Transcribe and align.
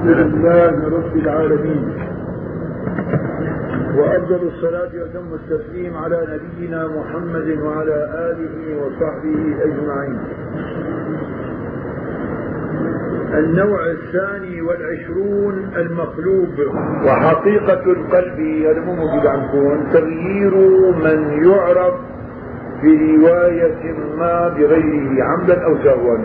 الحمد 0.00 0.18
لله 0.18 0.88
رب 0.96 1.16
العالمين. 1.16 1.92
وأفضل 3.96 4.40
الصلاة 4.48 4.90
وأتم 5.00 5.34
التسليم 5.34 5.96
على 5.96 6.18
نبينا 6.32 6.88
محمد 6.88 7.58
وعلى 7.62 7.98
آله 8.30 8.56
وصحبه 8.80 9.40
أجمعين. 9.64 10.18
النوع 13.34 13.80
الثاني 13.86 14.62
والعشرون 14.62 15.70
المقلوب. 15.76 16.54
وحقيقة 17.04 17.82
القلب 17.92 18.40
هذا 18.40 18.80
مو 18.80 19.76
تغيير 19.92 20.54
من 21.04 21.44
يعرف 21.44 21.94
في 22.80 23.16
رواية 23.16 23.94
ما 24.18 24.48
بغيره 24.48 25.24
عمدا 25.24 25.64
أو 25.64 25.76
سهوا 25.84 26.18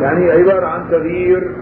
يعني 0.00 0.30
عبارة 0.30 0.66
عن 0.66 0.90
تغيير 0.90 1.57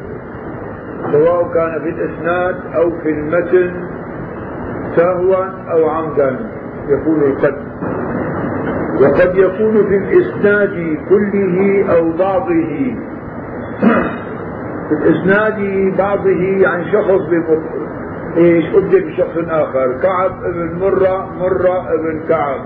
سواء 1.17 1.53
كان 1.55 1.81
في 1.83 1.89
الإسناد 1.89 2.57
أو 2.75 2.91
في 2.91 3.11
المتن 3.11 3.73
سهوا 4.97 5.45
أو 5.73 5.89
عمدا 5.89 6.37
يكون 6.89 7.23
القلب 7.23 7.67
وقد 9.01 9.37
يكون 9.37 9.89
في 9.89 9.97
الإسناد 9.97 10.99
كله 11.09 11.85
أو 11.97 12.13
بعضه. 12.13 12.95
في 14.89 14.93
الإسناد 14.93 15.59
بعضه 15.99 16.69
عن 16.69 16.85
شخص 16.93 17.21
إيش؟ 18.37 18.65
أبدل 18.75 19.05
بشخص 19.05 19.39
آخر. 19.49 20.01
كعب 20.03 20.45
ابن 20.45 20.79
مرة 20.79 21.33
مرة 21.39 21.95
ابن 21.95 22.21
كعب. 22.29 22.61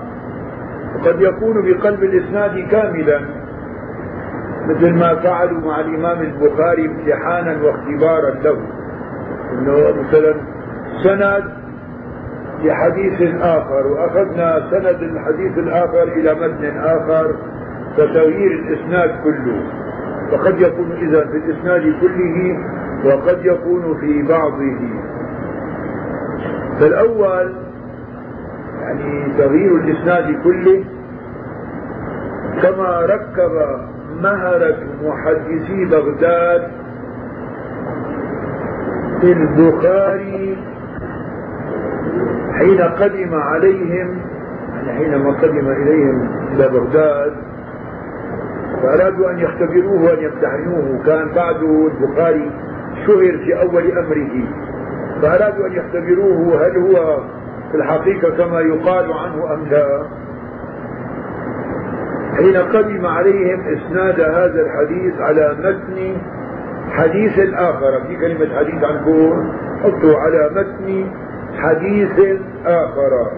وقد 0.97 1.23
يكون 1.23 1.62
بقلب 1.62 2.03
الإسناد 2.03 2.69
كاملا. 2.70 3.20
مثل 4.70 4.95
ما 4.95 5.15
فعلوا 5.15 5.60
مع 5.60 5.80
الإمام 5.80 6.20
البخاري 6.20 6.87
امتحانا 6.87 7.62
واختبارا 7.62 8.30
له. 8.30 8.59
إنه 9.52 10.02
مثلا 10.02 10.34
سند 11.05 11.45
لحديث 12.64 13.34
آخر 13.41 13.86
وأخذنا 13.86 14.70
سند 14.70 15.03
الحديث 15.03 15.58
الآخر 15.58 16.03
إلى 16.03 16.34
متن 16.34 16.78
آخر 16.78 17.34
فتغيير 17.97 18.53
الإسناد 18.53 19.11
كله. 19.25 19.62
وقد 20.33 20.61
يكون 20.61 20.92
إذا 20.92 21.20
في 21.27 21.36
الإسناد 21.36 21.95
كله 22.00 22.58
وقد 23.05 23.45
يكون 23.45 24.00
في 24.00 24.23
بعضه. 24.23 24.80
فالأول 26.80 27.55
يعني 28.80 29.33
تغيير 29.39 29.77
الإسناد 29.77 30.42
كله 30.45 30.84
كما 32.62 33.00
ركب 33.00 33.80
مهرة 34.23 34.77
محدثي 35.05 35.85
بغداد 35.85 36.71
في 39.21 39.33
البخاري 39.33 40.59
حين 42.59 42.81
قدم 42.81 43.35
عليهم 43.35 44.19
يعني 44.75 44.93
حينما 44.93 45.31
قدم 45.31 45.69
إليهم 45.69 46.29
إلى 46.53 46.69
بغداد 46.69 47.33
فأرادوا 48.83 49.31
أن 49.31 49.39
يختبروه 49.39 50.03
وأن 50.03 50.23
يمتحنوه. 50.23 51.03
كان 51.07 51.29
بعد 51.35 51.63
البخاري 51.63 52.51
شهر 53.07 53.39
في 53.45 53.61
أول 53.61 53.98
أمره. 53.98 54.45
فأرادوا 55.23 55.67
أن 55.67 55.73
يختبروه 55.73 56.67
هل 56.67 56.77
هو 56.77 57.21
في 57.71 57.77
الحقيقة 57.77 58.31
كما 58.31 58.61
يقال 58.61 59.13
عنه 59.13 59.55
أم 59.55 59.67
لا. 59.71 60.03
حين 62.41 62.56
قدم 62.56 63.06
عليهم 63.06 63.60
إسناد 63.60 64.20
هذا 64.20 64.60
الحديث 64.62 65.20
على 65.20 65.56
متن 65.58 66.16
حديث 66.91 67.38
آخر 67.55 68.00
في 68.08 68.16
كلمة 68.16 68.56
حديث 68.58 68.84
عنكم 68.84 69.52
حطوا 69.83 70.19
على 70.19 70.50
متن 70.55 71.06
حديث 71.56 72.41
آخر 72.66 73.30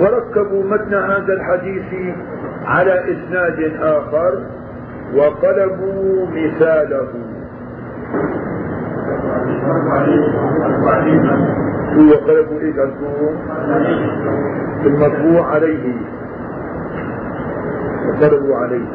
وركبوا 0.00 0.64
متن 0.64 0.94
هذا 0.94 1.32
الحديث 1.32 2.14
على 2.64 3.04
إسناد 3.04 3.72
آخر 3.80 4.38
وقلبوا 5.14 6.26
مثاله. 6.26 7.08
هو 11.92 12.12
قلبوا 12.12 12.60
إيش 12.60 12.74
عندكم 12.78 13.36
المطبوع 14.86 15.46
عليه. 15.46 15.94
وقلبوا 18.08 18.56
عليه. 18.56 18.86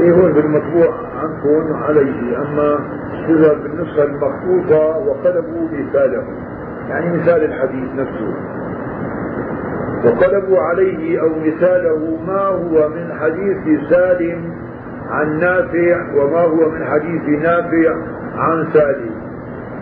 إيه 0.00 0.12
هون 0.12 0.32
بالمطبوع؟ 0.32 0.94
عندكم 1.22 1.76
عليه. 1.76 2.38
أما 2.38 2.78
إذا 3.28 3.54
بالنسخة 3.54 4.04
المخطوطة 4.04 4.98
وقلبوا 4.98 5.68
مثاله. 5.72 6.24
يعني 6.88 7.18
مثال 7.18 7.44
الحديث 7.44 7.88
نفسه. 7.96 8.34
وقلبوا 10.04 10.58
عليه 10.58 11.20
أو 11.20 11.28
مثاله 11.28 12.18
ما 12.26 12.40
هو 12.40 12.88
من 12.88 13.12
حديث 13.20 13.80
سالم 13.90 14.54
عن 15.10 15.38
نافع 15.38 16.14
وما 16.14 16.40
هو 16.40 16.70
من 16.70 16.84
حديث 16.84 17.42
نافع 17.42 17.94
عن 18.36 18.66
سالم. 18.72 19.10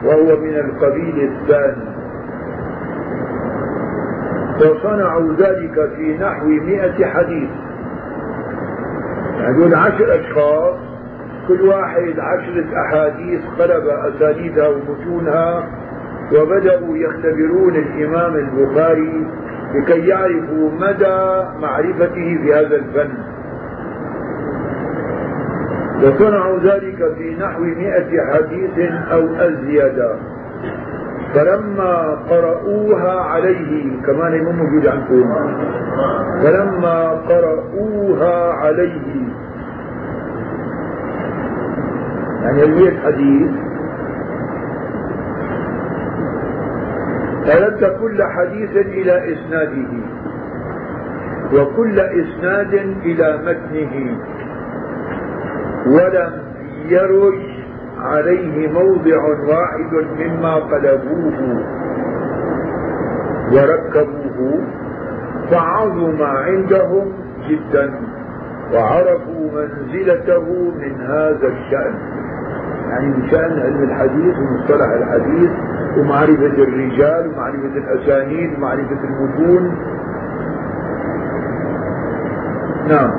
وهو 0.05 0.41
من 0.41 0.55
القبيل 0.55 1.31
الثاني. 1.33 1.97
وصنعوا 4.57 5.33
ذلك 5.33 5.91
في 5.97 6.19
نحو 6.19 6.47
مئة 6.47 7.07
حديث. 7.07 7.51
يعني 9.39 9.75
عشر 9.75 10.21
أشخاص 10.21 10.77
كل 11.49 11.63
واحد 11.63 12.15
عشرة 12.19 12.67
أحاديث 12.81 13.41
قلب 13.59 13.87
أسانيدها 13.87 14.69
ومتونها 14.69 15.69
وبدأوا 16.33 16.97
يختبرون 16.97 17.77
الإمام 17.77 18.35
البخاري 18.35 19.27
لكي 19.75 20.07
يعرفوا 20.09 20.71
مدى 20.71 21.45
معرفته 21.61 22.39
في 22.43 22.55
هذا 22.55 22.77
الفن. 22.77 23.13
وصنعوا 26.03 26.59
ذلك 26.59 27.15
في 27.19 27.37
نحو 27.41 27.63
مئة 27.63 28.33
حديث 28.33 28.93
أو 29.13 29.35
أزيد. 29.35 30.03
فلما 31.35 32.15
قرؤوها 32.31 33.21
عليه 33.21 34.03
كمان 34.07 34.45
مو 34.45 34.53
موجود 34.53 34.87
عندكم. 34.87 35.35
فلما 36.43 37.09
قرؤوها 37.11 38.53
عليه. 38.53 39.29
يعني 42.43 42.63
المئة 42.63 43.01
حديث 43.01 43.51
فرد 47.47 47.85
كل 48.01 48.23
حديث 48.23 48.77
إلى 48.77 49.35
إسناده؟ 49.35 49.93
وكل 51.55 52.01
إسناد 52.01 52.75
إلى 53.05 53.39
متنه. 53.47 54.17
ولم 55.87 56.33
يرج 56.89 57.56
عليه 58.07 58.69
موضع 58.73 59.23
واحد 59.49 60.07
مما 60.19 60.55
قلبوه 60.55 61.65
وركبوه 63.53 64.61
فعظم 65.51 66.23
عندهم 66.23 67.13
جدا 67.49 67.95
وعرفوا 68.75 69.51
منزلته 69.55 70.73
من 70.81 71.01
هذا 71.01 71.49
الشأن. 71.49 71.95
يعني 72.91 73.07
من 73.07 73.31
شأن 73.31 73.61
علم 73.61 73.83
الحديث 73.83 74.35
ومصطلح 74.39 74.91
الحديث 74.91 75.51
ومعرفة 75.99 76.63
الرجال 76.63 77.31
ومعرفة 77.31 77.77
الأسانيد 77.77 78.59
ومعرفة 78.59 78.99
المتون. 79.05 79.77
نعم. 82.89 83.11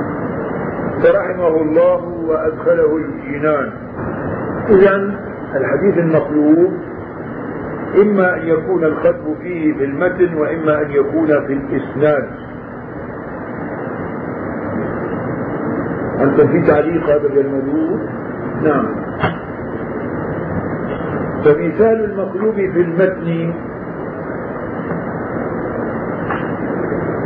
فرحمه 1.03 1.61
الله 1.61 2.03
وأدخله 2.27 2.97
الجنان. 2.97 3.71
إذا 4.69 4.95
الحديث 5.55 5.97
المطلوب 5.97 6.73
إما 8.01 8.35
أن 8.35 8.47
يكون 8.47 8.83
الخطب 8.83 9.35
فيه 9.41 9.73
في 9.73 9.83
المتن 9.83 10.33
وإما 10.33 10.81
أن 10.81 10.91
يكون 10.91 11.27
في 11.27 11.53
الإسناد. 11.53 12.29
أنت 16.21 16.41
في 16.41 16.61
تعليق 16.61 17.09
هذا 17.09 17.27
الموضوع 17.27 17.99
نعم. 18.63 18.85
فمثال 21.45 22.03
المطلوب 22.03 22.55
في 22.55 22.81
المتن 22.81 23.53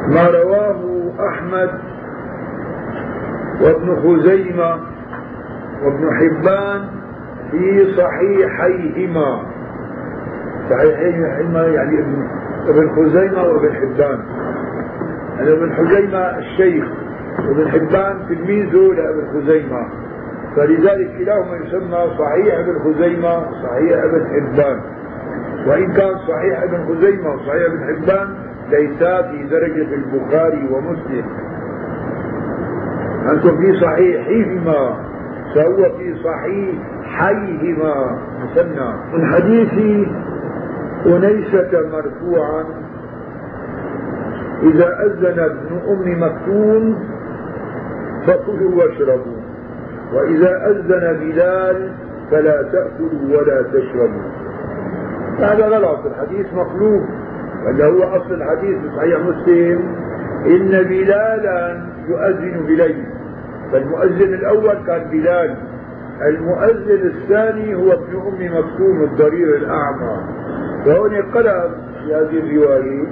ما 0.07 0.27
رواه 0.27 1.11
أحمد 1.29 1.69
وابن 3.61 3.95
خزيمة 3.95 4.79
وابن 5.83 6.09
حبان 6.17 7.00
في 7.51 7.93
صحيحيهما. 7.97 9.43
صحيحيهما 10.69 11.67
يعني 11.67 11.99
ابن 12.67 12.89
خزيمة 12.95 13.43
وابن 13.43 13.73
حبان. 13.73 14.19
يعني 15.37 15.51
ابن 15.51 15.73
خزيمة 15.73 16.37
الشيخ 16.37 16.85
وابن 17.47 17.71
حبان 17.71 18.17
تلميذه 18.29 18.93
لابن 18.93 19.27
خزيمة. 19.33 19.89
فلذلك 20.55 21.17
كلاهما 21.17 21.57
يسمى 21.57 22.17
صحيح 22.19 22.59
ابن 22.59 22.79
خزيمة 22.79 23.45
صحيح 23.63 24.03
ابن 24.03 24.25
حبان. 24.27 24.81
وإن 25.67 25.93
كان 25.93 26.17
صحيح 26.27 26.63
ابن 26.63 26.85
خزيمة 26.87 27.29
وصحيح 27.33 27.63
ابن 27.65 27.79
حبان 27.83 28.35
ليسا 28.71 29.21
في 29.21 29.43
درجة 29.43 29.95
البخاري 29.95 30.69
ومسلم. 30.71 31.25
أنتم 33.31 33.57
في 33.57 33.79
صحيحهما 33.79 35.11
فهو 35.55 35.97
في 35.97 36.15
صحيحيهما 37.11 38.17
مثنى 38.43 38.93
من 39.13 39.33
حديث 39.33 39.73
أنيسة 41.05 41.71
مرفوعا 41.91 42.63
إذا 44.63 45.05
أذن 45.05 45.39
ابن 45.39 45.79
أم 45.89 46.23
مكتوم 46.23 46.99
فكلوا 48.27 48.75
واشربوا. 48.75 49.41
وإذا 50.13 50.67
أذن 50.67 51.19
بلال 51.19 51.91
فلا 52.31 52.63
تأكلوا 52.63 53.37
ولا 53.37 53.61
تشربوا. 53.61 54.21
هذا 55.39 55.67
غلط. 55.67 55.99
الحديث 56.05 56.53
مخلوق. 56.53 57.03
ولا 57.65 57.85
هو 57.85 58.03
أصل 58.03 58.33
الحديث 58.33 58.77
في 58.77 58.89
صحيح 58.97 59.19
مسلم. 59.19 59.95
إن 60.45 60.83
بلالا 60.83 61.81
يؤذن 62.07 62.65
بليل. 62.67 63.05
فالمؤذن 63.71 64.33
الأول 64.33 64.75
كان 64.87 65.09
بلال. 65.11 65.70
المؤذن 66.27 67.11
الثاني 67.15 67.75
هو 67.75 67.91
ابن 67.91 68.15
أم 68.15 68.57
مكتوم 68.57 69.03
الضرير 69.03 69.55
الأعمى. 69.55 70.17
فهون 70.85 71.15
قرأ 71.15 71.69
في 71.99 72.15
هذه 72.15 72.39
الرواية 72.39 73.03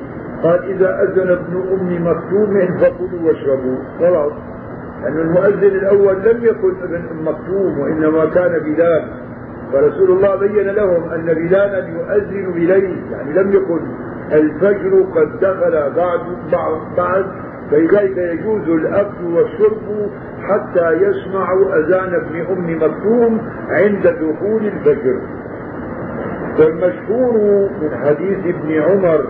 قال 0.43 0.63
إذا 0.63 1.03
أذن 1.03 1.29
ابن 1.29 1.63
أم 1.71 2.07
مكتوم 2.07 2.77
فكلوا 2.77 3.27
واشربوا. 3.27 3.77
خلاص. 3.99 4.31
لأن 5.03 5.19
المؤذن 5.19 5.75
الأول 5.75 6.15
لم 6.23 6.43
يكن 6.43 6.73
ابن 6.83 6.95
أم 6.95 7.27
مكتوم 7.27 7.79
وإنما 7.79 8.25
كان 8.25 8.59
بلال. 8.59 9.03
فرسول 9.73 10.11
الله 10.11 10.35
بين 10.35 10.67
لهم 10.67 11.09
أن 11.09 11.25
بلالا 11.25 11.87
يؤذن 11.87 12.51
بليل 12.51 13.03
يعني 13.11 13.33
لم 13.33 13.53
يكن 13.53 13.79
الفجر 14.31 15.05
قد 15.15 15.39
دخل 15.39 15.93
بعد 15.95 16.19
بعد 16.97 17.25
فلذلك 17.71 18.17
يجوز 18.17 18.69
الأكل 18.69 19.25
والشرب 19.25 20.09
حتى 20.41 20.91
يسمعوا 20.91 21.79
أذان 21.79 22.13
ابن 22.13 22.45
أم 22.51 22.75
مكتوم 22.75 23.41
عند 23.69 24.07
دخول 24.07 24.65
الفجر. 24.65 25.21
والمشهور 26.59 27.69
من 27.81 27.97
حديث 28.05 28.55
ابن 28.55 28.81
عمر 28.81 29.25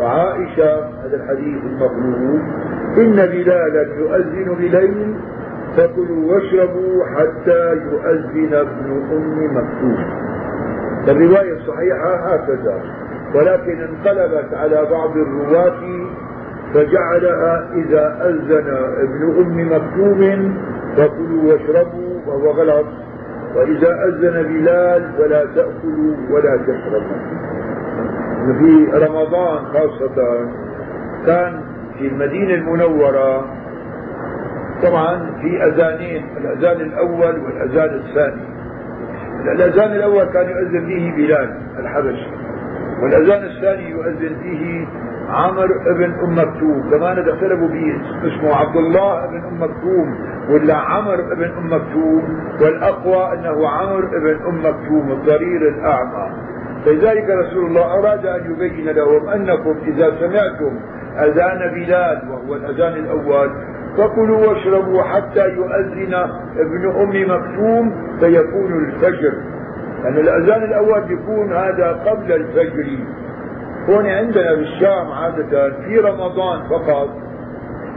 وعائشة 0.00 0.76
هذا 0.76 1.16
الحديث 1.16 1.64
المقلوب 1.64 2.40
إن 2.98 3.16
بلالا 3.16 3.82
يؤذن 3.98 4.54
بليل 4.54 5.14
فكلوا 5.76 6.32
واشربوا 6.34 7.04
حتى 7.04 7.72
يؤذن 7.74 8.54
ابن 8.54 9.02
أم 9.12 9.56
مكتوم. 9.56 10.24
الرواية 11.08 11.52
الصحيحة 11.52 12.14
هكذا 12.14 12.80
ولكن 13.34 13.80
انقلبت 13.82 14.54
على 14.54 14.86
بعض 14.90 15.16
الرواة 15.16 15.80
فجعلها 16.74 17.68
إذا 17.74 18.18
أذن 18.28 18.68
ابن 18.98 19.40
أم 19.40 19.72
مكتوم 19.72 20.54
فكلوا 20.96 21.52
واشربوا 21.52 22.20
وهو 22.26 22.50
غلط. 22.50 22.86
وإذا 23.56 24.04
أذن 24.04 24.42
بلال 24.42 25.10
فلا 25.18 25.44
تأكلوا 25.44 26.16
ولا 26.30 26.56
تشربوا. 26.56 27.16
في 28.58 28.86
رمضان 28.94 29.64
خاصة 29.64 30.48
كان 31.26 31.60
في 31.98 32.06
المدينة 32.06 32.54
المنورة 32.54 33.44
طبعا 34.82 35.30
في 35.42 35.64
أذانين 35.66 36.24
الأذان 36.36 36.80
الأول 36.80 37.40
والأذان 37.44 37.94
الثاني. 37.94 38.42
الأذان 39.52 39.92
الأول 39.92 40.24
كان 40.24 40.48
يؤذن 40.48 40.86
به 40.86 41.12
بلال 41.16 41.56
الحبشي 41.78 42.30
والأذان 43.02 43.42
الثاني 43.44 43.90
يؤذن 43.90 44.36
به 44.42 44.88
عمر 45.28 45.68
ابن 45.86 46.12
أم 46.24 46.38
مكتوم. 46.38 46.90
كمان 46.90 47.28
اختلفوا 47.28 47.68
به 47.68 48.00
اسمه 48.24 48.54
عبد 48.54 48.76
الله 48.76 49.24
ابن 49.24 49.36
أم 49.36 49.62
مكتوم 49.62 50.18
ولا 50.50 50.74
عمر 50.74 51.14
ابن 51.14 51.50
أم 51.58 51.66
مكتوم 51.66 52.40
والأقوى 52.60 53.32
إنه 53.32 53.68
عمر 53.68 54.04
ابن 54.04 54.38
أم 54.48 54.58
مكتوم 54.58 55.12
الضرير 55.12 55.68
الأعمى. 55.68 56.30
لذلك 56.86 57.30
رسول 57.30 57.66
الله 57.66 57.98
أراد 57.98 58.26
أن 58.26 58.50
يبين 58.50 58.88
لهم 58.88 59.28
أنكم 59.28 59.74
إذا 59.86 60.10
سمعتم 60.20 60.80
أذان 61.18 61.74
بلال 61.74 62.22
وهو 62.30 62.54
الأذان 62.54 62.92
الأول 62.92 63.50
فكلوا 63.96 64.46
واشربوا 64.46 65.02
حتى 65.02 65.48
يؤذن 65.48 66.14
ابن 66.56 66.90
أم 67.00 67.34
مكتوم 67.34 67.92
فيكون 68.20 68.72
الفجر. 68.72 69.32
لأن 70.04 70.14
يعني 70.14 70.20
الأذان 70.20 70.62
الأول 70.62 71.02
يكون 71.12 71.52
هذا 71.52 71.92
قبل 72.06 72.32
الفجر. 72.32 72.98
هون 73.88 74.06
عندنا 74.06 74.54
بالشام 74.54 75.12
عادة 75.12 75.70
في 75.70 75.98
رمضان 75.98 76.68
فقط 76.68 77.08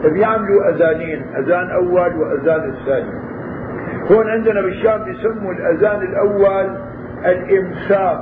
بيعملوا 0.03 0.69
أذانين 0.69 1.25
أذان 1.37 1.69
أول 1.69 2.15
وأذان 2.15 2.69
الثاني. 2.69 3.11
هون 4.11 4.29
عندنا 4.29 4.61
بالشام 4.61 5.03
بيسموا 5.03 5.53
الأذان 5.53 6.01
الأول 6.01 6.77
الإمساك 7.25 8.19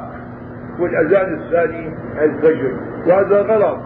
والأذان 0.80 1.34
الثاني 1.34 1.94
الفجر 2.22 2.74
وهذا 3.08 3.42
غلط. 3.42 3.78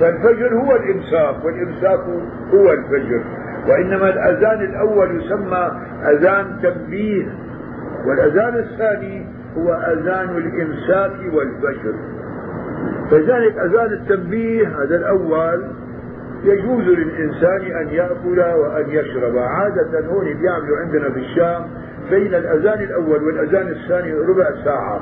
فالفجر 0.00 0.54
هو 0.54 0.76
الإمساك 0.76 1.44
والإمساك 1.44 2.00
هو 2.54 2.72
الفجر 2.72 3.24
وإنما 3.68 4.08
الأذان 4.08 4.60
الأول 4.60 5.20
يسمى 5.20 5.70
أذان 6.04 6.58
تنبيه 6.62 7.26
والأذان 8.06 8.54
الثاني 8.54 9.26
هو 9.58 9.72
أذان 9.72 10.36
الإمساك 10.36 11.34
والفجر. 11.34 11.94
فذلك 13.10 13.58
أذان 13.58 13.92
التنبيه 13.92 14.68
هذا 14.68 14.96
الأول. 14.96 15.64
يجوز 16.44 16.84
للإنسان 16.84 17.60
أن 17.60 17.88
يأكل 17.88 18.40
وأن 18.40 18.84
يشرب. 18.88 19.36
عادة 19.36 20.06
هون 20.06 20.24
بيعملوا 20.24 20.78
عندنا 20.78 21.10
في 21.10 21.18
الشام 21.18 21.62
بين 22.10 22.34
الأذان 22.34 22.80
الأول 22.82 23.24
والأذان 23.24 23.68
الثاني 23.68 24.12
ربع 24.12 24.50
ساعة. 24.64 25.00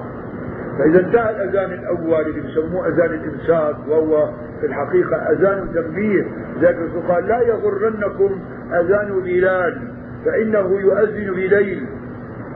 فإذا 0.78 1.00
انتهى 1.00 1.30
الأذان 1.30 1.72
الأول 1.72 2.20
اللي 2.20 2.40
بسموه 2.40 2.88
أذان 2.88 3.10
الإمساك 3.10 3.76
وهو 3.88 4.30
في 4.60 4.66
الحقيقة 4.66 5.16
أذان 5.16 5.68
تنبيه. 5.74 6.26
ذلك 6.60 6.78
قال 7.08 7.28
لا 7.28 7.40
يغرنكم 7.40 8.40
أذان 8.72 9.20
بلال 9.20 9.78
فإنه 10.24 10.80
يؤذن 10.80 11.32
بليل. 11.34 11.86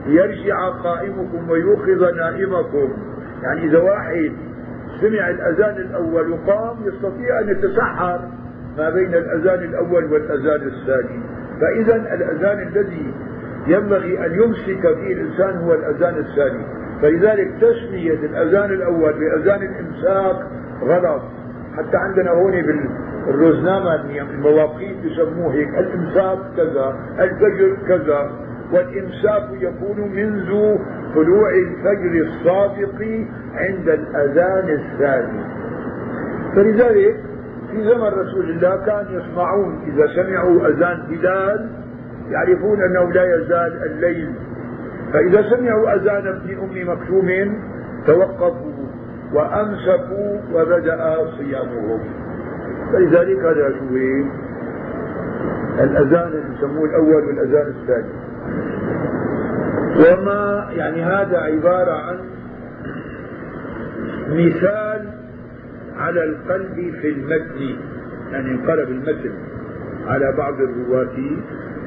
يرجع 0.07 0.69
قائمكم 0.69 1.49
ويوقظ 1.49 2.03
نائمكم. 2.03 2.93
يعني 3.43 3.65
إذا 3.65 3.79
واحد 3.79 4.31
سمع 5.01 5.29
الأذان 5.29 5.75
الأول 5.77 6.31
وقام 6.31 6.77
يستطيع 6.83 7.39
أن 7.39 7.49
يتسحر 7.49 8.19
ما 8.77 8.89
بين 8.89 9.13
الأذان 9.13 9.63
الأول 9.63 10.13
والأذان 10.13 10.67
الثاني. 10.67 11.19
فإذا 11.61 11.95
الأذان 11.95 12.67
الذي 12.67 13.13
ينبغي 13.67 14.25
أن 14.25 14.31
يمسك 14.33 14.81
فيه 14.81 15.13
الإنسان 15.13 15.57
هو 15.57 15.73
الأذان 15.73 16.17
الثاني. 16.17 16.65
فلذلك 17.01 17.51
تسمية 17.61 18.13
الأذان 18.13 18.71
الأول 18.71 19.13
بأذان 19.13 19.61
الإمساك 19.61 20.35
غلط. 20.83 21.21
حتى 21.77 21.97
عندنا 21.97 22.31
هون 22.31 22.51
بالروزنامة 23.25 23.95
المواقيت 24.33 24.97
يسموه 25.03 25.53
هيك 25.53 25.69
الإمساك 25.69 26.39
كذا 26.57 26.95
الفجر 27.19 27.77
كذا. 27.87 28.48
والإمساك 28.73 29.49
يكون 29.51 30.11
منذ 30.15 30.77
طلوع 31.15 31.49
الفجر 31.49 32.27
الصادق 32.27 33.25
عند 33.55 33.89
الأذان 33.89 34.69
الثاني. 34.69 35.43
فلذلك 36.55 37.15
في 37.71 37.83
زمن 37.83 38.07
رسول 38.07 38.49
الله 38.49 38.85
كان 38.85 39.05
يسمعون 39.09 39.81
إذا 39.87 40.07
سمعوا 40.07 40.67
أذان 40.67 41.03
بلال 41.09 41.69
يعرفون 42.29 42.81
أنه 42.81 43.11
لا 43.11 43.35
يزال 43.35 43.83
الليل. 43.83 44.33
فإذا 45.13 45.41
سمعوا 45.49 45.95
أذان 45.95 46.27
ابن 46.27 46.57
أم 46.57 46.91
مكتوم 46.93 47.59
توقفوا 48.07 48.85
وأمسكوا 49.33 50.37
وبدأ 50.53 51.17
صيامهم. 51.37 51.99
فلذلك 52.93 53.39
هذا 53.39 53.69
شو 53.69 53.95
الأذان 55.83 56.27
اللي 56.27 56.55
يسموه 56.57 56.85
الأول 56.85 57.25
والأذان 57.25 57.67
الثاني. 57.67 58.28
وما 59.99 60.69
يعني 60.75 61.03
هذا 61.03 61.37
عبارة 61.37 61.91
عن 61.91 62.17
مثال 64.29 65.09
على 65.97 66.23
القلب 66.23 66.93
في 67.01 67.09
المتن 67.09 67.75
يعني 68.31 68.51
انقلب 68.51 68.89
المتن 68.89 69.33
على 70.05 70.33
بعض 70.37 70.53
الرواة 70.61 71.17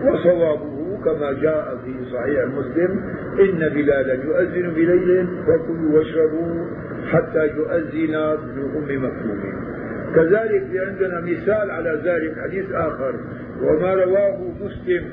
وصوابه 0.05 0.99
كما 1.05 1.33
جاء 1.33 1.79
في 1.85 2.11
صحيح 2.13 2.45
مسلم 2.47 3.01
إن 3.41 3.69
بلالا 3.69 4.15
يؤذن 4.15 4.71
بليل 4.71 5.27
فكلوا 5.47 5.99
واشربوا 5.99 6.65
حتى 7.13 7.47
يؤذن 7.47 8.15
ابن 8.15 8.61
أم 8.77 9.05
مكتوم 9.05 9.73
كذلك 10.15 10.65
عندنا 10.87 11.21
مثال 11.21 11.71
على 11.71 12.01
ذلك 12.05 12.35
حديث 12.43 12.73
آخر 12.73 13.15
وما 13.63 13.95
رواه 13.95 14.39
مسلم 14.61 15.05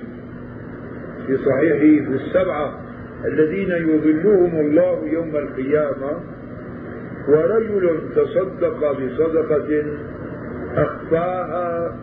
في 1.28 1.38
صحيحه 1.38 2.10
في 2.10 2.24
السبعة 2.26 2.89
الذين 3.26 3.72
يظلهم 3.72 4.60
الله 4.60 5.08
يوم 5.08 5.36
القيامة 5.36 6.20
ورجل 7.28 8.00
تصدق 8.16 8.92
بصدقة 8.92 9.84
أخفاها 10.76 11.96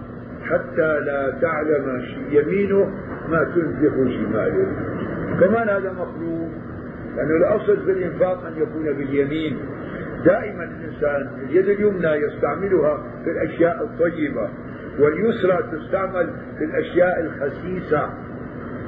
حتى 0.43 1.01
لا 1.01 1.39
تعلم 1.41 2.03
يمينه 2.31 2.91
ما 3.29 3.45
تنفق 3.45 3.95
شماله. 3.95 4.67
كمان 5.41 5.69
هذا 5.69 5.93
مخلوق 5.93 6.51
لأنه 7.17 7.37
الأصل 7.37 7.85
في 7.85 7.93
الإنفاق 7.93 8.47
أن 8.47 8.53
يكون 8.63 8.93
باليمين. 8.93 9.59
دائما 10.25 10.65
الإنسان 10.65 11.29
اليد 11.43 11.69
اليمنى 11.69 12.09
يستعملها 12.09 13.03
في 13.25 13.31
الأشياء 13.31 13.83
الطيبة 13.83 14.49
واليسرى 14.99 15.59
تستعمل 15.73 16.31
في 16.59 16.65
الأشياء 16.65 17.21
الخسيسة. 17.21 18.25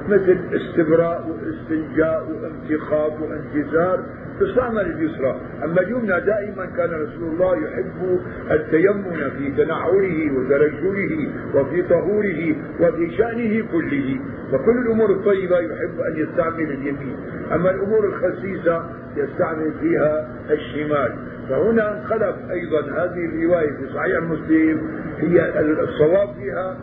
مثل 0.08 0.38
استبراء 0.52 1.28
واستنجاء 1.28 2.28
وانتخاب 2.30 3.12
وانتزار 3.22 4.04
تستعمل 4.40 4.80
اليسرى. 4.80 5.40
أما 5.64 5.80
اليمنى 5.80 6.20
دائما 6.20 6.66
كان 6.76 6.90
رسول 6.90 7.28
الله 7.32 7.56
يحب 7.56 8.20
التيمن 8.50 9.30
في 9.38 9.64
تنعله 9.64 10.32
وترجله 10.38 11.30
وفي 11.54 11.82
طهوره 11.82 12.56
وفي 12.80 13.16
شأنه 13.16 13.64
كله. 13.72 14.20
فكل 14.52 14.78
الأمور 14.78 15.10
الطيبة 15.10 15.58
يحب 15.58 16.00
أن 16.00 16.16
يستعمل 16.16 16.72
اليمين. 16.72 17.16
أما 17.52 17.70
الأمور 17.70 18.06
الخسيسة 18.06 18.84
يستعمل 19.16 19.72
فيها 19.80 20.28
الشمال. 20.50 21.14
فهنا 21.48 21.92
انقلب 21.92 22.36
أيضا 22.50 22.80
هذه 22.80 23.24
الرواية 23.24 23.70
في 23.70 23.92
صحيح 23.94 24.22
مسلم. 24.22 24.90
هي 25.18 25.60
الصواب 25.82 26.28
فيها 26.34 26.76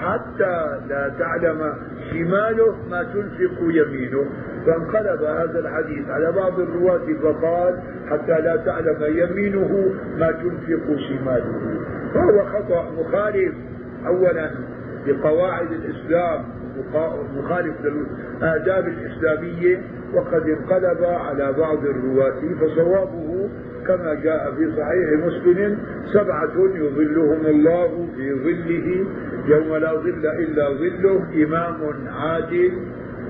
حتى 0.00 0.80
لا 0.88 1.12
تعلم 1.18 1.72
شماله 2.10 2.76
ما 2.90 3.02
تنفق 3.02 3.58
يمينه. 3.60 4.24
فانقلب 4.66 5.22
هذا 5.22 5.58
الحديث 5.58 6.10
على 6.10 6.32
بعض 6.32 6.60
الرواة 6.60 7.06
فقال 7.22 7.78
حتى 8.10 8.40
لا 8.40 8.56
تعلم 8.56 9.16
يمينه 9.16 9.94
ما 10.18 10.32
تنفق 10.32 10.96
شماله. 11.08 11.78
فهو 12.14 12.44
خطأ 12.44 12.90
مخالف. 12.90 13.54
أولا 14.06 14.50
لقواعد 15.06 15.72
الإسلام 15.72 16.44
مخالف 17.36 17.74
للآداب 17.84 18.88
الإسلامية. 18.88 19.82
وقد 20.14 20.48
انقلب 20.48 21.04
على 21.04 21.52
بعض 21.58 21.84
الرواة 21.84 22.40
فصوابه 22.60 23.48
كما 23.86 24.14
جاء 24.14 24.54
في 24.56 24.70
صحيح 24.76 25.26
مسلم 25.26 25.78
سبعة 26.12 26.52
يظلهم 26.74 27.46
الله 27.46 28.08
في 28.16 28.34
ظله. 28.34 29.06
يوم 29.46 29.76
لا 29.76 29.92
ظل 29.94 30.26
إلا 30.26 30.68
ظله 30.68 31.44
إمام 31.44 32.08
عادل 32.08 32.72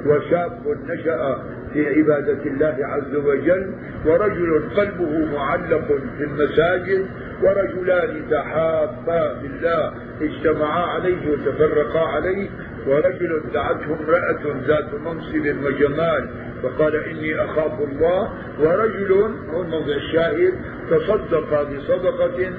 وشاب 0.06 0.76
نشأ 0.88 1.42
في 1.72 1.86
عبادة 1.98 2.42
الله 2.46 2.76
عز 2.86 3.14
وجل 3.16 3.72
ورجل 4.06 4.62
قلبه 4.76 5.32
معلق 5.32 5.86
في 6.18 6.24
المساجد 6.24 7.06
ورجلان 7.42 8.22
تحابا 8.30 9.32
بالله 9.42 9.92
اجتمعا 10.22 10.82
عليه 10.86 11.30
وتفرقا 11.32 12.00
عليه 12.08 12.48
ورجل 12.86 13.40
دعته 13.54 13.96
امرأة 14.00 14.56
ذات 14.66 14.94
منصب 14.94 15.64
وجمال 15.64 16.28
فقال 16.62 16.96
إني 16.96 17.44
أخاف 17.44 17.72
الله 17.80 18.30
ورجل 18.60 19.12
هو 19.52 19.62
الموضع 19.62 19.94
الشاهد 19.94 20.54
تصدق 20.90 21.62
بصدقة 21.62 22.50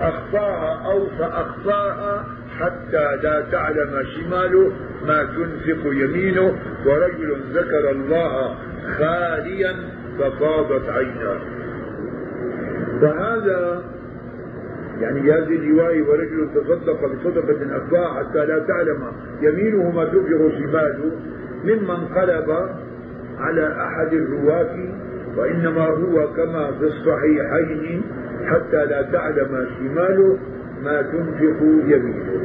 أخفاها 0.00 0.82
أو 0.92 1.06
فأخفاها 1.18 2.26
حتى 2.60 3.16
لا 3.22 3.44
تعلم 3.52 4.02
شماله 4.16 4.72
ما 5.06 5.22
تنفق 5.24 5.92
يمينه 5.92 6.54
ورجل 6.86 7.36
ذكر 7.52 7.90
الله 7.90 8.54
خاليا 8.98 9.74
ففاضت 10.18 10.88
عيناه. 10.88 11.40
فهذا 13.00 13.82
يعني 15.00 15.20
هذه 15.20 15.56
الرواية 15.56 16.02
ورجل 16.02 16.48
تصدق 16.54 17.06
بصدقة 17.06 17.76
أخفاها 17.76 18.14
حتى 18.14 18.46
لا 18.46 18.58
تعلم 18.58 19.12
يمينه 19.42 19.90
ما 19.90 20.04
تنفق 20.04 20.58
شماله 20.58 21.12
مما 21.64 21.94
انقلب 21.94 22.50
على 23.38 23.76
أحد 23.82 24.12
الرواة 24.12 24.76
وإنما 25.36 25.84
هو 25.86 26.32
كما 26.32 26.72
في 26.72 26.84
الصحيحين 26.84 28.02
حتى 28.46 28.84
لا 28.86 29.02
تعلم 29.02 29.66
شماله 29.78 30.38
ما 30.86 31.02
تنفق 31.02 31.60
يمينه. 31.62 32.40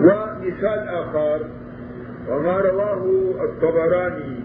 ومثال 0.00 0.88
آخر 0.88 1.40
وما 2.28 2.56
رواه 2.58 3.34
الطبراني 3.44 4.40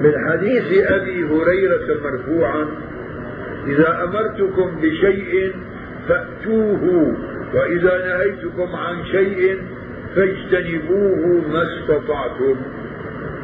من 0.00 0.12
حديث 0.28 0.90
أبي 0.90 1.24
هريرة 1.24 2.00
مرفوعا 2.04 2.66
إذا 3.66 4.04
أمرتكم 4.04 4.76
بشيء 4.80 5.52
فأتوه 6.08 7.14
وإذا 7.54 7.94
نهيتكم 8.06 8.76
عن 8.76 9.04
شيء 9.04 9.62
فاجتنبوه 10.16 11.42
ما 11.52 11.62
استطعتم. 11.62 12.56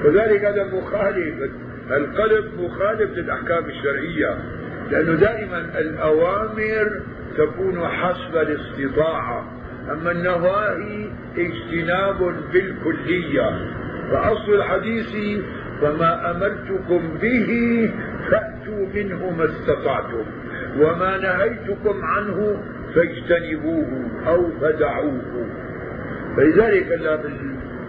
وذلك 0.05 0.45
هذا 0.45 0.65
مخالف 0.65 1.51
القلب 1.91 2.45
مخالف 2.61 3.19
للأحكام 3.19 3.65
الشرعية. 3.65 4.62
لأنه 4.93 5.15
دائما 5.15 5.59
الأوامر 5.79 7.01
تكون 7.37 7.89
حسب 7.89 8.37
الاستطاعة 8.37 9.53
أما 9.93 10.11
النواهي 10.11 11.11
اجتناب 11.39 12.35
بالكلية. 12.53 13.51
فأصل 14.11 14.55
الحديث 14.55 15.41
فما 15.81 16.31
أمرتكم 16.31 17.19
به 17.23 17.49
فأتوا 18.31 18.87
منه 18.95 19.31
ما 19.31 19.45
استطعتم 19.45 20.25
وما 20.79 21.17
نهيتكم 21.17 22.05
عنه 22.05 22.63
فاجتنبوه 22.95 24.11
أو 24.27 24.51
فدعوه. 24.61 25.47
فلذلك 26.37 26.87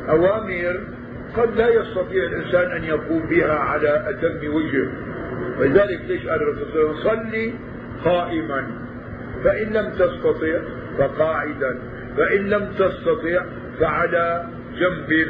الأوامر 0.07 0.79
قد 1.37 1.55
لا 1.55 1.69
يستطيع 1.69 2.23
الإنسان 2.23 2.71
أن 2.71 2.83
يقوم 2.83 3.25
بها 3.29 3.53
على 3.53 4.09
أتم 4.09 4.53
وجه. 4.55 4.87
ولذلك 5.59 6.01
ليش 6.07 6.27
قال 6.27 6.41
الرسول 6.41 6.67
صلى 6.73 6.81
الله 6.81 6.89
عليه 6.89 6.99
وسلم 6.99 7.23
صلي 7.31 7.53
قائما؟ 8.05 8.67
فإن 9.43 9.67
لم 9.73 9.89
تستطع 9.89 10.59
فقاعدا 10.97 11.79
فإن 12.17 12.49
لم 12.49 12.71
تستطع 12.79 13.45
فعلى 13.79 14.45
جنب. 14.79 15.27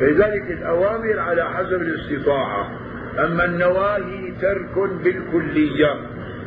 فلذلك 0.00 0.50
الأوامر 0.50 1.18
على 1.18 1.44
حسب 1.44 1.82
الاستطاعة. 1.82 2.70
أما 3.18 3.44
النواهي 3.44 4.32
ترك 4.40 4.90
بالكلية. 5.04 5.96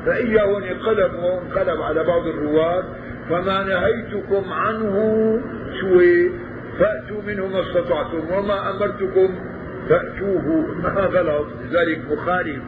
فإياه 0.06 0.58
انقلب 0.58 1.14
وانقلب 1.14 1.82
على 1.82 2.04
بعض 2.04 2.28
الرواة 2.28 2.84
فما 3.30 3.64
نهيتكم 3.64 4.54
عنه 4.54 4.96
شوي 5.82 6.32
فأتوا 6.80 7.22
منه 7.28 7.48
ما 7.48 7.62
استطعتم 7.62 8.34
وما 8.34 8.70
أمرتكم 8.72 9.36
فأتوه. 9.89 10.75
ما 10.84 11.01
غلط 11.01 11.48
لذلك 11.63 12.01
مخالف 12.12 12.63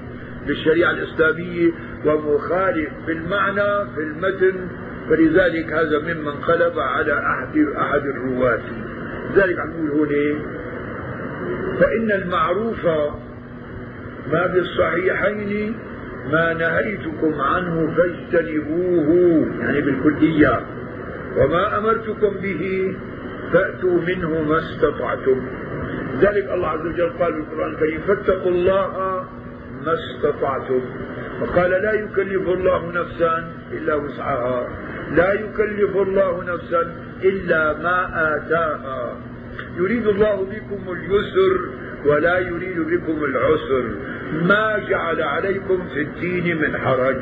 للشريعة 0.47 0.91
الإسلامية 0.91 1.71
ومخالف 2.05 2.89
بالمعنى 3.07 3.85
في 3.95 4.01
المتن. 4.01 4.67
فلذلك 5.09 5.73
هذا 5.73 5.99
مما 5.99 6.31
انقلب 6.31 6.79
على 6.79 7.13
أحد 7.13 7.57
أحد 7.77 8.01
الرواة. 8.01 8.61
لذلك 9.35 9.59
عم 9.59 9.71
هنا 9.71 10.39
فإن 11.79 12.11
المعروف 12.11 12.85
ما 14.31 14.47
في 14.47 14.59
الصحيحين 14.59 15.75
ما 16.31 16.53
نهيتكم 16.53 17.41
عنه 17.41 17.95
فاجتنبوه 17.97 19.47
يعني 19.59 19.81
بالكلية. 19.81 20.59
وما 21.37 21.77
أمرتكم 21.77 22.29
به 22.41 22.95
فأتوا 23.53 24.01
منه 24.01 24.41
ما 24.41 24.57
استطعتم. 24.57 25.41
ذلك 26.21 26.51
الله 26.53 26.67
عز 26.67 26.85
وجل 26.85 27.09
قال 27.19 27.33
في 27.33 27.39
القرآن 27.39 27.73
الكريم 27.73 28.01
فاتقوا 28.07 28.51
الله 28.51 29.23
ما 29.85 29.93
استطعتم. 29.93 30.81
وقال 31.41 31.71
لا 31.71 31.93
يكلف 31.93 32.49
الله 32.49 32.91
نفسا 32.91 33.51
إلا 33.71 33.95
وسعها. 33.95 34.69
لا 35.11 35.33
يكلف 35.33 35.97
الله 35.97 36.43
نفسا 36.43 36.95
إلا 37.23 37.73
ما 37.73 37.99
آتاها. 38.35 39.17
يريد 39.77 40.07
الله 40.07 40.35
بكم 40.35 40.91
اليسر 40.91 41.69
ولا 42.05 42.39
يريد 42.39 42.79
بكم 42.79 43.23
العسر. 43.23 43.83
ما 44.33 44.79
جعل 44.89 45.21
عليكم 45.21 45.87
في 45.93 46.01
الدين 46.01 46.57
من 46.61 46.77
حرج. 46.77 47.17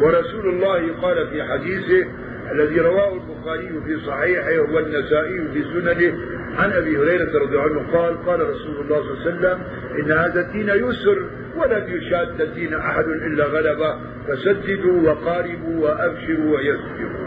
ورسول 0.00 0.48
الله 0.48 0.92
قال 1.02 1.26
في 1.26 1.42
حديثه 1.42 2.08
الذي 2.52 2.80
رواه 2.80 3.14
البخاري 3.14 3.80
في 3.86 4.06
صحيحه 4.06 4.72
والنسائي 4.72 5.48
في 5.52 5.62
سننه 5.62 6.18
عن 6.58 6.72
أبي 6.72 6.98
هريرة 6.98 7.38
رضي 7.42 7.56
الله 7.56 7.62
عنه 7.62 7.92
قال 7.92 8.26
قال 8.26 8.40
رسول 8.50 8.76
الله 8.80 9.02
صلى 9.02 9.12
الله 9.12 9.26
عليه 9.26 9.36
وسلم 9.36 9.62
إن 10.00 10.12
هذا 10.12 10.40
الدين 10.40 10.68
يسر 10.68 11.26
ولن 11.56 11.84
يشاد 11.88 12.40
الدين 12.40 12.74
أحد 12.74 13.04
إلا 13.04 13.44
غلبه 13.44 13.96
فسددوا 14.28 15.10
وقاربوا 15.10 15.84
وأبشروا 15.84 16.56
ويسروا 16.56 17.26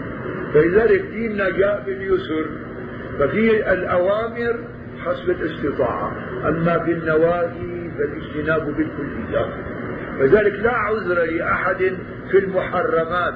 فلذلك 0.53 1.01
ديننا 1.01 1.49
جاء 1.49 1.83
باليسر 1.85 2.45
ففي 3.19 3.73
الأوامر 3.73 4.59
حسب 5.05 5.29
الاستطاعة 5.29 6.11
أما 6.47 6.79
في 6.79 6.91
النواهي 6.91 7.91
فالاجتناب 7.97 8.65
بالكليات. 8.65 9.49
لذلك 10.19 10.53
لا 10.53 10.73
عذر 10.73 11.23
لأحد 11.23 11.97
في 12.31 12.37
المحرمات 12.37 13.33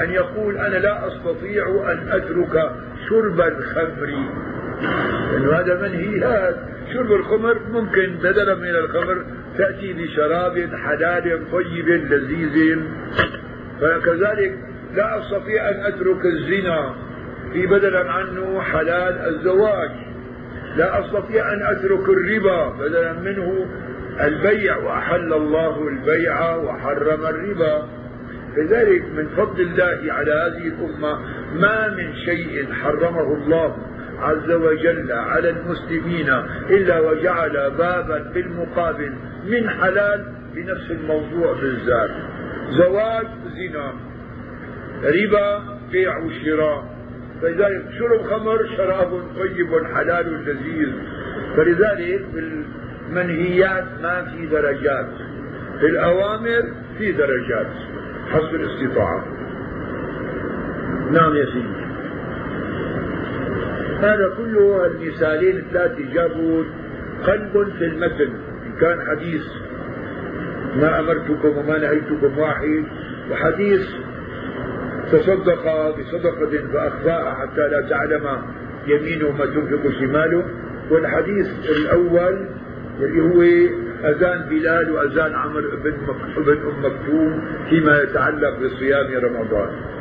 أن 0.00 0.10
يقول 0.10 0.56
أنا 0.56 0.76
لا 0.76 1.06
أستطيع 1.06 1.92
أن 1.92 2.08
أترك 2.08 2.70
شرب 3.08 3.40
الخمر 3.40 4.30
لأنه 5.32 5.52
هذا 5.52 5.82
منهيات 5.82 6.56
شرب 6.92 7.12
الخمر 7.12 7.58
ممكن 7.72 8.14
بدلا 8.22 8.54
من 8.54 8.70
الخمر 8.70 9.24
تأتي 9.58 9.92
بشراب 9.92 10.70
حلال 10.74 11.50
طيب 11.52 11.88
لذيذ. 11.88 12.78
فكذلك 13.80 14.58
لا 14.94 15.20
أستطيع 15.20 15.68
أن 15.68 15.84
أترك 15.84 16.26
الزنا 16.26 16.94
في 17.52 17.66
بدلا 17.66 18.12
عنه 18.12 18.60
حلال 18.60 19.34
الزواج. 19.34 19.90
لا 20.76 21.00
أستطيع 21.00 21.52
أن 21.52 21.62
أترك 21.62 22.08
الربا 22.08 22.68
بدلا 22.68 23.12
منه 23.12 23.66
البيع. 24.20 24.76
وأحل 24.76 25.32
الله 25.32 25.88
البيع 25.88 26.56
وحرم 26.56 27.26
الربا. 27.26 27.88
لذلك 28.56 29.04
من 29.16 29.28
فضل 29.36 29.60
الله 29.60 30.12
على 30.12 30.32
هذه 30.32 30.68
الأمة 30.68 31.18
ما 31.54 31.88
من 31.88 32.14
شيء 32.14 32.72
حرمه 32.72 33.34
الله. 33.34 33.76
عز 34.18 34.50
وجل 34.50 35.12
على 35.12 35.50
المسلمين 35.50 36.28
إلا 36.70 37.00
وجعل 37.00 37.70
بابا 37.78 38.32
بالمقابل 38.34 39.12
من 39.46 39.70
حلال 39.70 40.24
بنفس 40.54 40.90
الموضوع 40.90 41.52
بالذات 41.52 42.10
زواج 42.70 43.26
زنا 43.56 43.92
ربا 45.04 45.62
بيع 45.92 46.18
وشراء. 46.18 46.96
فلذلك 47.42 47.84
شرب 47.98 48.22
خمر 48.22 48.58
شراب 48.76 49.22
طيب 49.36 49.84
حلال 49.94 50.44
لذيذ. 50.44 50.92
فلذلك 51.56 52.24
المنهيات 52.34 53.84
ما 54.02 54.24
في 54.24 54.46
درجات. 54.46 55.08
في 55.80 55.86
الأوامر 55.86 56.62
في 56.98 57.12
درجات. 57.12 57.66
حسب 58.30 58.54
الاستطاعة. 58.54 59.26
نعم 61.10 61.36
يا 61.36 61.44
سيدي. 61.44 61.75
هذا 64.00 64.34
كله 64.36 64.86
المثالين 64.86 65.56
الثلاثة 65.56 66.12
جابوا 66.14 66.64
قلب 67.26 67.72
في 67.78 67.84
المتن. 67.84 68.30
إن 68.66 68.72
كان 68.80 69.06
حديث 69.06 69.42
ما 70.76 71.00
أمرتكم 71.00 71.58
وما 71.58 71.78
نهيتكم 71.78 72.38
واحد 72.38 72.84
وحديث 73.30 73.80
تصدق 75.12 75.64
بصدقة 75.98 76.68
فأخفاها 76.72 77.34
حتى 77.34 77.68
لا 77.68 77.80
تعلم 77.90 78.42
يمينه 78.86 79.30
ما 79.30 79.46
تنفق 79.46 79.90
شماله. 80.00 80.44
والحديث 80.90 81.46
الأول 81.76 82.46
اللي 83.00 83.20
هو 83.20 83.42
أذان 84.04 84.48
بلال 84.48 84.90
وأذان 84.90 85.34
عمرو 85.34 85.70
بن 85.84 85.94
بن 86.36 86.52
أم 86.52 86.84
مكتوم 86.84 87.42
فيما 87.70 87.98
يتعلق 88.02 88.58
بصيام 88.58 89.24
رمضان. 89.24 89.95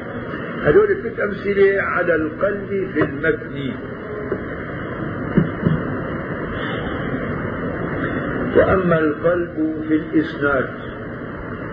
هذول 0.65 0.87
ثلاث 0.87 1.19
أمثلة 1.19 1.81
على 1.81 2.15
القلب 2.15 2.67
في 2.93 3.03
المتن. 3.03 3.73
وأما 8.57 8.99
القلب 8.99 9.83
في 9.87 9.95
الإسناد 9.95 10.69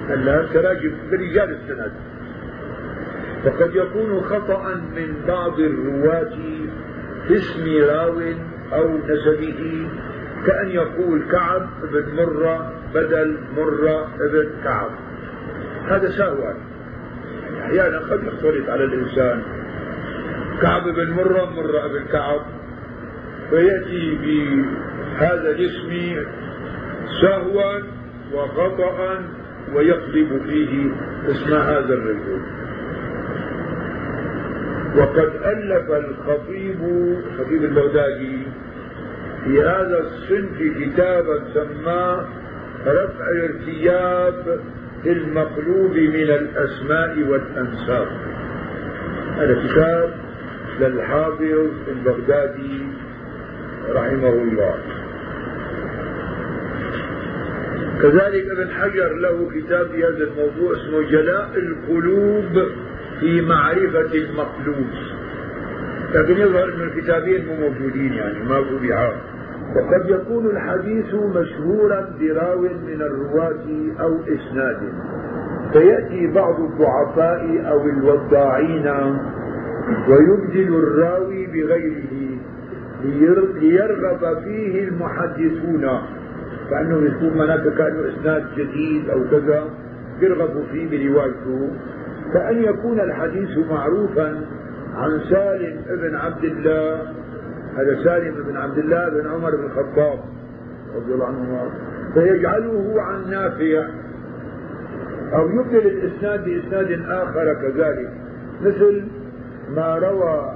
هلا 0.08 0.46
تراجم 0.52 0.92
برجال 1.10 1.50
السند. 1.50 1.92
فقد 3.44 3.74
يكون 3.74 4.20
خطأ 4.20 4.74
من 4.74 5.14
بعض 5.28 5.60
الرواة 5.60 6.36
في 7.28 7.36
اسم 7.36 7.84
راو 7.88 8.22
أو 8.72 8.98
نسبه 8.98 9.86
كأن 10.46 10.68
يقول 10.70 11.22
كعب 11.32 11.68
بن 11.92 12.16
مرة 12.16 12.72
بدل 12.94 13.36
مرة 13.56 14.08
ابن 14.20 14.48
كعب. 14.64 14.90
هذا 15.88 16.10
سهوا 16.10 16.52
أحيانا 17.62 17.98
قد 17.98 18.20
يختلط 18.24 18.70
على 18.70 18.84
الإنسان. 18.84 19.42
كعب 20.62 20.88
بن 20.88 21.10
مرة 21.10 21.50
مرة 21.50 21.84
ابن 21.84 22.04
كعب. 22.12 22.40
فيأتي 23.50 24.18
بهذا 24.22 25.50
الاسم 25.50 26.24
سهوا 27.22 27.82
وخطأ 28.34 29.18
ويقلب 29.74 30.42
فيه 30.46 30.90
اسم 31.30 31.54
هذا 31.54 31.94
الرجل. 31.94 32.42
وقد 34.96 35.30
ألف 35.44 35.90
الخطيب 35.90 36.78
خطيب 37.38 37.64
البغدادي 37.64 38.46
في 39.44 39.62
هذا 39.62 39.98
الصنف 40.00 40.58
كتابا 40.80 41.44
سماه 41.54 42.24
رفع 42.86 43.28
الارتياب 43.30 44.60
في 45.02 45.12
المقلوب 45.12 45.96
من 45.96 46.30
الأسماء 46.30 47.22
والأنساب 47.28 48.08
هذا 49.36 49.62
كتاب 49.68 50.14
للحافظ 50.80 51.68
البغدادي 51.88 52.80
رحمه 53.90 54.28
الله. 54.28 54.74
كذلك 58.02 58.50
ابن 58.50 58.70
حجر 58.70 59.14
له 59.14 59.50
كتاب 59.54 59.88
في 59.90 60.04
هذا 60.04 60.24
الموضوع 60.24 60.72
اسمه 60.76 61.02
جلاء 61.10 61.50
القلوب 61.56 62.66
في 63.20 63.40
معرفة 63.40 64.14
المقلوب 64.14 64.90
لكن 66.14 66.40
يظهر 66.40 66.64
أن 66.64 66.80
الكتابين 66.80 67.46
مو 67.46 67.56
موجودين 67.56 68.12
يعني 68.12 68.38
ما 68.38 68.60
طبعا 68.60 69.12
وقد 69.76 70.10
يكون 70.10 70.46
الحديث 70.46 71.14
مشهورا 71.14 72.08
براو 72.20 72.60
من 72.60 73.02
الرواة 73.02 73.66
أو 74.00 74.18
إسناد. 74.20 74.78
فيأتي 75.72 76.26
بعض 76.26 76.60
الضعفاء 76.60 77.70
أو 77.70 77.80
الوضاعين 77.86 78.86
ويبدل 80.08 80.74
الراوي 80.74 81.46
بغيره 81.46 82.38
ليرغب 83.60 84.42
فيه 84.44 84.88
المحدثون. 84.88 85.88
كأنه 86.70 87.06
يكون 87.06 87.38
مناك 87.38 87.62
كأنه 87.78 88.08
إسناد 88.08 88.44
جديد 88.56 89.10
أو 89.10 89.20
كذا 89.30 89.64
يرغب 90.20 90.64
فيه 90.72 90.90
بروايته. 90.90 91.70
كأن 92.34 92.62
يكون 92.62 93.00
الحديث 93.00 93.58
معروفا 93.70 94.40
عن 94.94 95.20
سالم 95.30 95.76
بن 95.88 96.14
عبد 96.14 96.44
الله 96.44 97.12
هذا 97.76 98.04
سالم 98.04 98.34
بن 98.48 98.56
عبد 98.56 98.78
الله 98.78 99.08
بن 99.08 99.28
عمر 99.28 99.56
بن 99.56 99.64
الخطاب 99.64 100.18
رضي 100.96 101.14
الله 101.14 101.26
عنهما. 101.26 101.70
فيجعله 102.14 103.02
عن 103.02 103.30
نافع 103.30 103.88
أو 105.34 105.48
يبدل 105.50 105.86
الإسناد 105.86 106.44
بإسناد 106.44 107.02
آخر 107.08 107.54
كذلك 107.54 108.10
مثل 108.62 109.04
ما 109.76 109.98
روى 109.98 110.52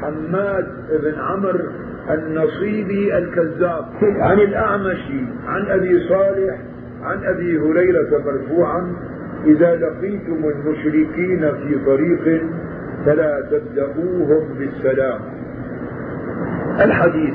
حماد 0.00 0.66
بن 1.02 1.14
عمرو 1.20 1.68
النصيبي 2.10 3.18
الكذاب 3.18 3.84
عن 4.02 4.40
الأعمش 4.40 5.12
عن 5.46 5.66
أبي 5.66 6.08
صالح 6.08 6.56
عن 7.02 7.24
أبي 7.24 7.58
هريرة 7.58 8.22
مرفوعا 8.24 8.92
إذا 9.44 9.76
لقيتم 9.76 10.44
المشركين 10.44 11.40
في 11.40 11.78
طريق 11.86 12.42
فلا 13.06 13.40
تبدأوهم 13.50 14.54
بالسلام. 14.58 15.20
الحديث. 16.80 17.34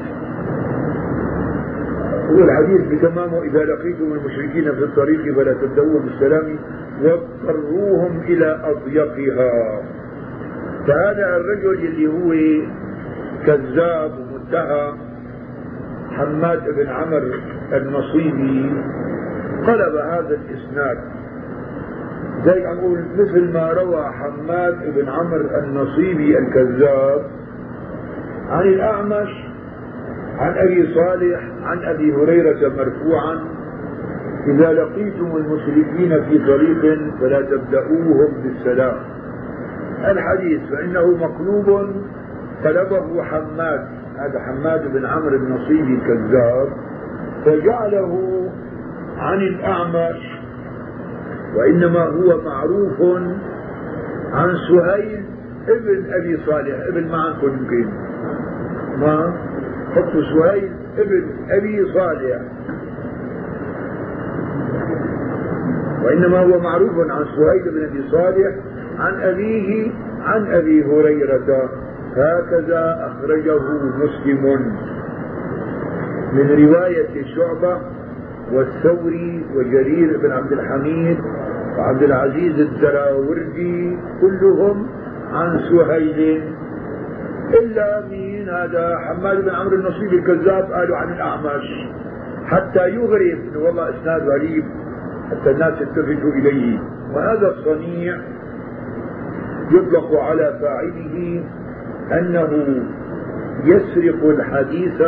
هو 2.29 2.43
الحديث 2.43 2.81
بتمامه 2.81 3.43
إذا 3.43 3.63
لقيتم 3.63 4.13
المشركين 4.13 4.63
في 4.63 4.83
الطريق 4.83 5.35
فلا 5.35 5.53
تبدأوهم 5.53 6.05
بالسلام 6.05 6.55
واضطروهم 7.03 8.21
إلى 8.21 8.59
أضيقها. 8.63 9.81
فهذا 10.87 11.37
الرجل 11.37 11.73
اللي 11.73 12.07
هو 12.07 12.33
كذاب 13.45 14.11
ومتهم 14.11 14.97
حماد 16.11 16.75
بن 16.75 16.87
عمرو 16.87 17.33
النصيبي 17.73 18.71
قلب 19.67 19.95
هذا 19.95 20.37
الإسناد. 20.41 20.97
زي 22.45 22.63
نقول 22.63 23.05
مثل 23.17 23.53
ما 23.53 23.73
روى 23.73 24.05
حماد 24.05 24.95
بن 24.95 25.09
عمرو 25.09 25.45
النصيبي 25.63 26.37
الكذاب 26.37 27.21
عن 28.49 28.67
الأعمش 28.67 29.29
عن 30.37 30.53
أبي 30.57 30.93
صالح 30.93 31.39
عن 31.63 31.83
أبي 31.83 32.13
هريرة 32.13 32.69
مرفوعا 32.69 33.39
إذا 34.47 34.73
لقيتم 34.73 35.35
المشركين 35.37 36.23
في 36.23 36.37
طريق 36.47 36.99
فلا 37.19 37.41
تبدأوهم 37.41 38.33
بالسلام. 38.43 38.95
الحديث 40.05 40.61
فإنه 40.71 41.07
مقلوب 41.07 41.89
طلبه 42.63 43.23
حماد 43.23 43.87
هذا 44.17 44.39
حماد 44.39 44.93
بن 44.93 45.05
عمرو 45.05 45.35
النصيبي 45.35 45.93
الكذاب 45.93 46.67
فجعله 47.45 48.43
عن 49.17 49.37
الأعمش 49.37 50.39
وإنما 51.55 51.99
هو 51.99 52.41
معروف 52.41 53.01
عن 54.33 54.55
سهيل 54.69 55.23
ابن 55.67 56.13
أبي 56.13 56.37
صالح 56.45 56.87
ابن 56.87 57.07
ما 57.11 57.17
عنكم 57.17 57.47
يمكن. 57.47 57.89
ما 58.97 59.33
حطوا 59.95 60.21
سهيل 60.21 60.71
ابن 60.97 61.23
أبي 61.49 61.93
صالح. 61.93 62.41
وإنما 66.03 66.39
هو 66.39 66.59
معروف 66.59 66.91
عن 66.99 67.25
سهيل 67.25 67.63
بن 67.71 67.83
أبي 67.83 68.09
صالح 68.11 68.55
عن 68.99 69.21
أبيه 69.21 69.91
عن 70.21 70.53
أبي 70.53 70.83
هريرة. 70.85 71.69
هكذا 72.15 73.11
أخرجه 73.11 73.59
مسلم. 73.97 74.73
من 76.33 76.65
رواية 76.65 77.25
شعبة 77.35 77.77
والثوري 78.51 79.45
وجرير 79.55 80.17
بن 80.17 80.31
عبد 80.31 80.51
الحميد 80.51 81.17
وعبد 81.77 82.03
العزيز 82.03 82.59
الدراوردي 82.59 83.97
كلهم 84.21 84.87
عن 85.33 85.59
سهيل. 85.59 86.43
إلا 87.59 88.05
مين 88.09 88.49
هذا 88.49 88.97
حماد 88.99 89.41
بن 89.41 89.49
عمرو 89.49 89.75
النصيب 89.75 90.13
الكذاب 90.13 90.71
قالوا 90.71 90.97
عن 90.97 91.13
الأعمش. 91.13 91.87
حتى 92.45 92.89
يغرب 92.89 93.21
انه 93.21 93.59
والله 93.59 93.89
إسناد 93.89 94.29
غريب 94.29 94.63
حتى 95.31 95.51
الناس 95.51 95.81
يلتفتوا 95.81 96.31
إليه. 96.31 96.79
وهذا 97.13 97.47
الصنيع 97.47 98.17
يطلق 99.71 100.19
على 100.19 100.57
فاعله 100.61 101.43
أنه 102.11 102.83
يسرق 103.63 104.25
الحديث 104.25 105.01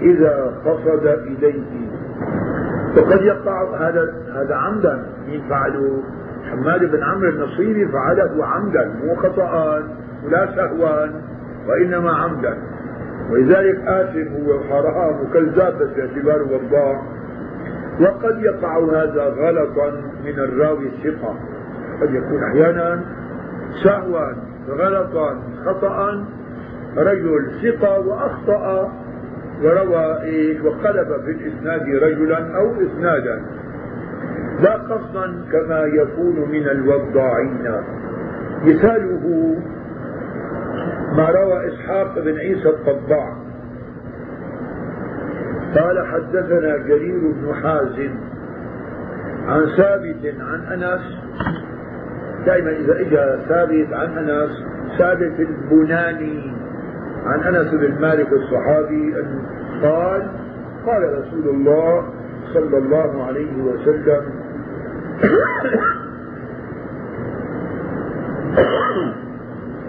إذا 0.00 0.54
قصد 0.66 1.06
إليه. 1.06 1.88
وقد 2.96 3.22
يقع 3.22 3.88
هذا 3.88 4.14
هذا 4.34 4.54
عمدا. 4.54 5.06
مين 5.28 5.42
فعله؟ 5.48 6.02
حماد 6.50 6.90
بن 6.90 7.02
عمرو 7.02 7.28
النصيبي 7.28 7.88
فعله 7.88 8.46
عمدا 8.46 8.94
مو 9.04 9.14
خطأ 9.14 9.82
ولا 10.24 10.46
سهوا 10.56 11.06
وإنما 11.68 12.10
عمدا. 12.12 12.58
ولذلك 13.30 13.80
آثم 13.86 14.34
هو 14.34 14.60
حرام 14.60 15.20
وكذاب 15.20 15.78
بس 15.78 15.88
باعتباره 15.96 16.42
وضاع 16.54 17.02
وقد 18.00 18.42
يقع 18.42 18.78
هذا 18.78 19.24
غلطا 19.24 19.90
من 20.24 20.38
الراوي 20.38 20.86
الثقة. 20.86 21.34
قد 22.00 22.14
يكون 22.14 22.44
أحيانا 22.44 23.04
سهوا 23.84 24.32
غلطا 24.68 25.42
خطأ 25.64 26.24
رجل 26.96 27.50
ثقة 27.62 27.98
وأخطأ 27.98 28.92
وروى 29.62 30.22
إيش 30.22 30.60
وقلب 30.60 31.08
في 31.24 31.30
الإسناد 31.30 31.88
رجلا 31.88 32.56
أو 32.56 32.72
إسنادا. 32.72 33.42
لا 34.60 34.72
قصدا 34.74 35.44
كما 35.52 35.80
يكون 35.80 36.48
من 36.52 36.68
الوضاعين. 36.68 37.82
مثاله 38.64 39.56
ما 41.16 41.30
روى 41.30 41.68
إسحاق 41.68 42.18
بن 42.18 42.38
عيسى 42.38 42.68
الطباع 42.68 43.36
قال 45.74 46.06
حدثنا 46.06 46.76
جرير 46.76 47.18
بن 47.18 47.54
حازم 47.62 48.10
عن 49.46 49.66
ثابت 49.76 50.34
عن 50.40 50.82
أنس. 50.82 51.18
دائما 52.46 52.70
إذا 52.70 53.00
إجا 53.00 53.40
ثابت 53.48 53.92
عن 53.92 54.18
أنس 54.18 54.64
ثابت 54.98 55.40
البناني 55.40 56.52
عن 57.26 57.40
أنس 57.54 57.74
بن 57.74 58.00
مالك 58.00 58.32
الصحابي 58.32 59.14
قال 59.82 60.22
قال 60.86 61.18
رسول 61.18 61.48
الله 61.48 62.08
صلى 62.54 62.78
الله 62.78 63.24
عليه 63.26 63.62
وسلم 63.62 64.22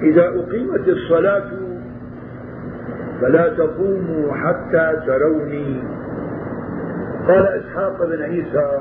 إذا 0.01 0.27
أقيمت 0.27 0.87
الصلاة 0.87 1.51
فلا 3.21 3.49
تقوموا 3.49 4.33
حتى 4.33 5.01
تروني. 5.07 5.83
قال 7.27 7.47
إسحاق 7.47 8.05
بن 8.05 8.21
عيسى 8.21 8.79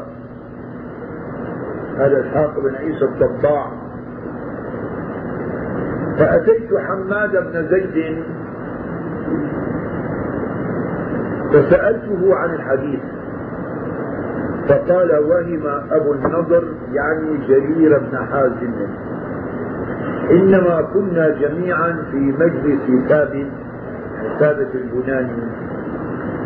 هذا 1.99 2.21
إسحاق 2.21 2.61
بن 2.61 2.75
عيسى 2.75 3.05
الطباع 3.05 3.73
فأتيت 6.19 6.69
حماد 6.79 7.31
بن 7.31 7.69
زيد 7.69 8.25
فسألته 11.53 12.35
عن 12.35 12.55
الحديث. 12.55 13.01
فقال 14.69 15.19
وهم 15.19 15.67
أبو 15.91 16.13
النضر 16.13 16.65
يعني 16.93 17.47
جرير 17.49 17.99
بن 17.99 18.19
حازم. 18.19 18.73
إنما 20.31 20.83
كنا 20.95 21.29
جميعا 21.29 22.05
في 22.11 22.17
مجلس 22.17 23.09
ثابت 23.09 23.47
ثابت 24.41 24.69
البناني 24.75 25.43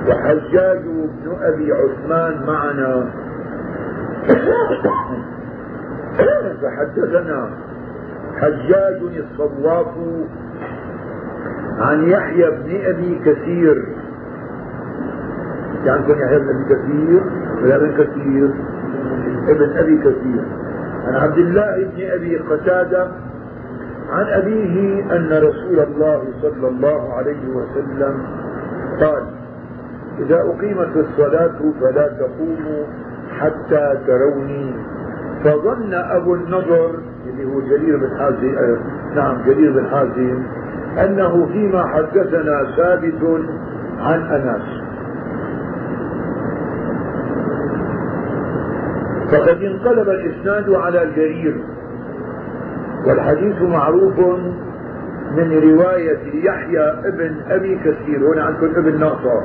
وحجاج 0.08 0.82
بن 0.84 1.36
أبي 1.40 1.72
عثمان 1.72 2.46
معنا. 2.46 3.08
فحدثنا 6.62 7.50
حجاج 8.36 9.00
الصواف 9.16 9.94
عن 11.78 12.08
يحيى 12.08 12.50
بن 12.50 12.70
أبي 12.84 13.20
كثير. 13.24 13.86
يعرفون 15.84 16.18
يحيى 16.18 16.38
بن 16.38 16.48
أبي 16.48 16.64
كثير 16.74 17.22
ولا 17.62 17.76
ابن 17.76 17.90
كثير. 17.92 18.50
ابن 19.48 19.76
أبي 19.78 19.98
كثير. 19.98 20.42
عن 21.06 21.14
عبد 21.14 21.38
الله 21.38 21.90
بن 21.96 22.10
أبي 22.10 22.38
قتادة 22.38 23.08
عن 24.08 24.26
أبيه 24.26 25.02
أن 25.16 25.32
رسول 25.32 25.80
الله 25.80 26.22
صلى 26.42 26.68
الله 26.68 27.14
عليه 27.14 27.48
وسلم 27.48 28.22
قال 29.00 29.22
إذا 30.18 30.40
أقيمت 30.40 30.96
الصلاة 30.96 31.58
فلا 31.80 32.08
تقوموا 32.08 32.84
حتى 33.38 33.98
تروني. 34.06 34.74
فظن 35.44 35.94
أبو 35.94 36.34
النضر 36.34 36.90
اللي 37.26 37.44
هو 37.44 37.60
جرير 37.60 37.96
بن 37.96 38.18
حازم 38.18 38.54
آه، 38.58 38.78
نعم 39.14 39.42
جرير 39.46 39.72
بن 39.72 39.86
حازم 39.86 40.42
أنه 41.04 41.46
فيما 41.52 41.86
حدثنا 41.86 42.66
ثابت 42.76 43.44
عن 43.98 44.20
أنس 44.22 44.62
فقد 49.32 49.62
انقلب 49.62 50.08
الإسناد 50.08 50.70
على 50.70 51.10
جرير 51.16 51.56
والحديث 53.08 53.62
معروف 53.62 54.18
من 55.36 55.60
رواية 55.62 56.44
يحيى 56.44 56.90
ابن 57.04 57.34
أبي 57.48 57.78
كثير 57.78 58.34
هنا 58.34 58.44
عندكم 58.44 58.76
ابن 58.76 59.00
ناصر. 59.00 59.40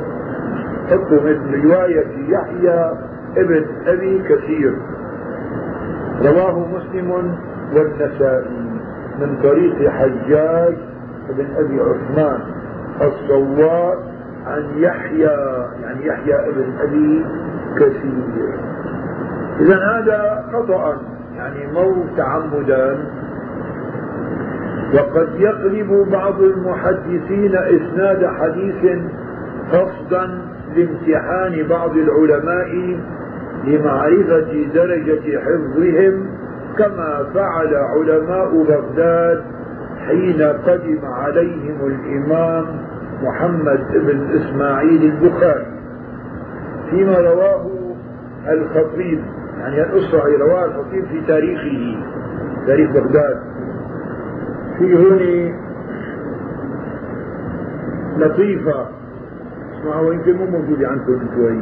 حطوا 0.89 1.21
من 1.21 1.61
رواية 1.65 2.07
يحيى 2.29 2.91
ابن 3.37 3.65
أبي 3.87 4.23
كثير. 4.29 4.75
رواه 6.25 6.67
مسلم 6.67 7.35
والنسائي 7.75 8.63
من 9.21 9.39
طريق 9.43 9.89
حجاج 9.89 10.75
بن 11.29 11.45
أبي 11.57 11.79
عثمان 11.79 12.39
الصوار 13.01 13.97
عن 14.45 14.63
يحيى 14.75 15.37
يعني 15.81 16.05
يحيى 16.05 16.49
ابن 16.49 16.73
أبي 16.79 17.25
كثير. 17.75 18.59
إذا 19.59 19.77
هذا 19.77 20.45
خطأ 20.53 20.97
يعني 21.35 21.67
مو 21.73 22.05
تعمدا 22.17 23.05
وقد 24.93 25.29
يقلب 25.39 26.07
بعض 26.11 26.41
المحدثين 26.41 27.55
إسناد 27.55 28.25
حديث 28.25 28.99
قصدا 29.71 30.41
لامتحان 30.75 31.67
بعض 31.67 31.97
العلماء 31.97 32.99
لمعرفة 33.65 34.65
درجة 34.73 35.39
حفظهم 35.39 36.27
كما 36.77 37.25
فعل 37.33 37.75
علماء 37.75 38.63
بغداد 38.63 39.43
حين 40.07 40.41
قدم 40.41 41.05
عليهم 41.05 41.77
الإمام 41.87 42.65
محمد 43.23 43.87
بن 43.93 44.27
إسماعيل 44.35 45.03
البخاري. 45.03 45.65
فيما 46.89 47.17
رواه 47.19 47.71
الخطيب 48.47 49.19
يعني 49.59 49.83
الأسرعي 49.83 50.35
رواه 50.35 50.65
الخطيب 50.65 51.05
في 51.05 51.21
تاريخه 51.27 51.97
تاريخ 52.67 52.91
بغداد. 52.91 53.39
في 54.79 54.95
هوني 54.95 55.53
لطيفة 58.17 58.87
اسمعوا 59.73 60.13
يمكن 60.13 60.33
مو 60.37 60.45
موجودة 60.45 60.87
عندكم 60.87 61.25
شوي 61.35 61.57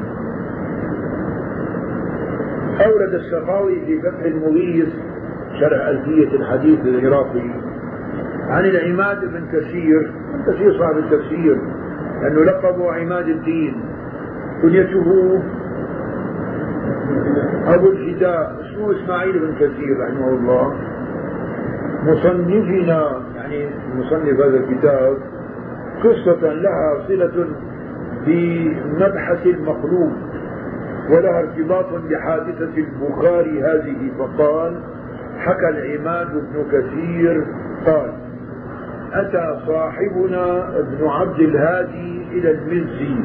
أورد 2.85 3.13
السخاوي 3.13 3.85
في 3.85 4.01
فتح 4.01 4.19
المغيث 4.25 4.89
شرح 5.59 5.87
ألفية 5.87 6.35
الحديث 6.35 6.79
العراقي 6.85 7.49
عن 8.47 8.65
العماد 8.65 9.25
بن 9.25 9.45
كثير. 9.53 10.11
من 10.33 10.53
كثير 10.53 10.77
صاحب 10.77 10.97
التفسير. 10.97 11.57
لأنه 12.21 12.43
لقبه 12.43 12.93
عماد 12.93 13.27
الدين. 13.27 13.81
كنيته 14.61 15.41
أبو 17.65 17.89
الفداء 17.89 18.55
اسمه 18.61 18.91
إسماعيل 18.91 19.39
بن 19.39 19.53
كثير 19.55 19.99
رحمه 19.99 20.29
الله. 20.29 20.73
مصنفنا 22.03 23.21
يعني 23.35 23.69
مصنف 23.95 24.39
هذا 24.39 24.57
الكتاب 24.57 25.17
قصة 26.03 26.53
لها 26.53 27.07
صلة 27.07 27.47
بمبحث 28.27 29.45
المخلوق 29.45 30.11
ولها 31.09 31.39
ارتباط 31.39 31.85
بحادثة 32.09 32.73
البخاري 32.77 33.63
هذه. 33.63 34.11
فقال 34.19 34.73
حكى 35.37 35.69
العماد 35.69 36.27
بن 36.33 36.63
كثير 36.71 37.45
قال 37.85 38.11
أتى 39.13 39.59
صاحبنا 39.67 40.69
ابن 40.79 41.07
عبد 41.07 41.39
الهادي 41.39 42.27
إلى 42.31 42.51
المزي 42.51 43.15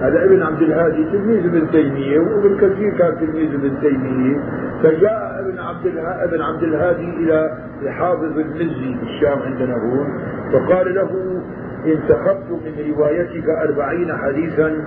هذا 0.00 0.24
ابن 0.24 0.42
عبد 0.42 0.62
الهادي 0.62 1.04
تلميذ 1.04 1.44
ابن 1.44 1.70
تيمية 1.70 2.18
وابن 2.20 2.56
كثير 2.56 2.90
كان 2.98 3.16
تلميذ 3.20 3.54
ابن 3.54 3.80
تيمية. 3.80 4.36
فجاء 4.82 5.27
ابن 5.48 5.58
عبد 5.58 5.86
ابن 6.22 6.42
عبد 6.42 6.62
الهادي 6.62 7.10
إلى 7.10 7.50
حافظ 7.88 8.38
المزي 8.38 8.96
في 8.98 9.02
الشام 9.02 9.42
عندنا 9.42 9.74
هون 9.74 10.08
فقال 10.52 10.94
له 10.94 11.40
انتخبت 11.86 12.50
من 12.50 12.94
روايتك 12.94 13.48
أربعين 13.48 14.16
حديثا 14.16 14.84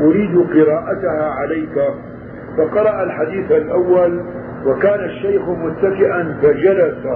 أريد 0.00 0.38
قراءتها 0.38 1.30
عليك. 1.30 1.78
فقرأ 2.58 3.02
الحديث 3.02 3.52
الأول 3.52 4.20
وكان 4.66 5.04
الشيخ 5.04 5.48
متكئا 5.48 6.36
فجلس 6.42 7.06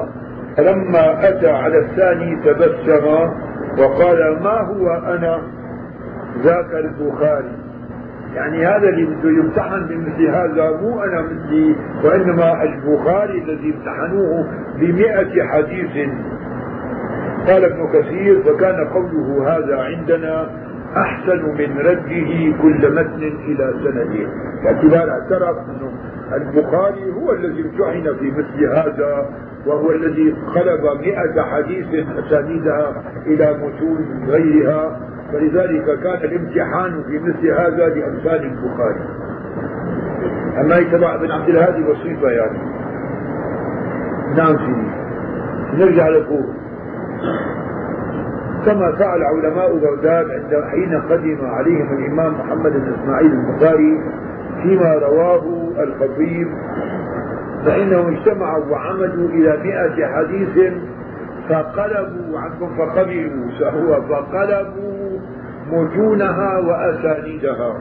فلما 0.56 1.28
أتى 1.28 1.50
على 1.50 1.78
الثاني 1.78 2.36
تبسم 2.44 3.06
وقال 3.78 4.42
ما 4.42 4.60
هو 4.60 4.88
أنا؟ 4.90 5.42
ذاك 6.42 6.74
البخاري. 6.74 7.65
يعني 8.36 8.66
هذا 8.66 8.88
اللي 8.88 9.04
بده 9.04 9.30
يمتحن 9.30 9.86
بمثل 9.86 10.26
هذا 10.28 10.80
مو 10.82 11.02
أنا 11.02 11.22
مثلي 11.22 11.76
وإنما 12.04 12.62
البخاري 12.62 13.38
الذي 13.38 13.74
امتحنوه 13.74 14.46
بمئة 14.80 15.46
حديث. 15.46 16.08
قال 17.46 17.64
ابن 17.64 17.88
كثير 17.92 18.42
فكان 18.42 18.86
قوله 18.88 19.56
هذا 19.56 19.76
عندنا 19.82 20.50
أحسن 20.96 21.42
من 21.58 21.78
رده 21.78 22.56
كل 22.62 22.92
متن 22.94 23.22
إلى 23.22 23.74
سنده 23.84 24.28
باعتبار 24.64 25.10
اعترف 25.10 25.56
أنه 25.58 25.92
البخاري 26.32 27.12
هو 27.12 27.32
الذي 27.32 27.62
امتحن 27.62 28.16
في 28.18 28.30
مثل 28.30 28.64
هذا 28.64 29.30
وهو 29.66 29.90
الذي 29.90 30.36
قلب 30.54 31.00
مئة 31.00 31.42
حديث 31.42 32.06
أسانيدها 32.18 33.02
إلى 33.26 33.58
متون 33.62 34.28
غيرها. 34.28 35.00
فلذلك 35.32 36.00
كان 36.00 36.30
الامتحان 36.30 37.02
في 37.02 37.18
مثل 37.18 37.46
هذا 37.50 37.88
لأمثال 37.88 38.44
البخاري. 38.44 39.00
أما 40.60 40.76
يتبع 40.76 41.14
ابن 41.14 41.30
عبد 41.30 41.48
الهادي 41.48 41.82
بسيطة 41.82 42.28
يعني 42.28 42.58
نعم 44.36 44.56
سيدي. 44.56 44.96
نرجع 45.74 46.08
لفوق 46.08 46.46
كما 48.66 48.92
فعل 48.98 49.22
علماء 49.22 49.76
بغداد 49.76 50.30
عند 50.30 50.64
حين 50.70 51.00
قدم 51.00 51.38
عليهم 51.42 51.98
الإمام 51.98 52.34
محمد 52.34 52.72
بن 52.72 52.94
إسماعيل 52.94 53.32
البخاري 53.32 54.00
فيما 54.62 54.94
رواه 54.94 55.65
الخطيب 55.82 56.48
فإنهم 57.66 58.16
اجتمعوا 58.16 58.64
وعمدوا 58.64 59.28
إلى 59.28 59.56
مئة 59.64 60.06
حديث 60.06 60.72
فقلبوا 61.48 62.38
عنكم 62.38 62.76
فقبلوا 62.76 63.50
سهو 63.58 64.02
فقلبوا 64.02 65.18
متونها 65.72 66.58
وأسانيدها. 66.58 67.74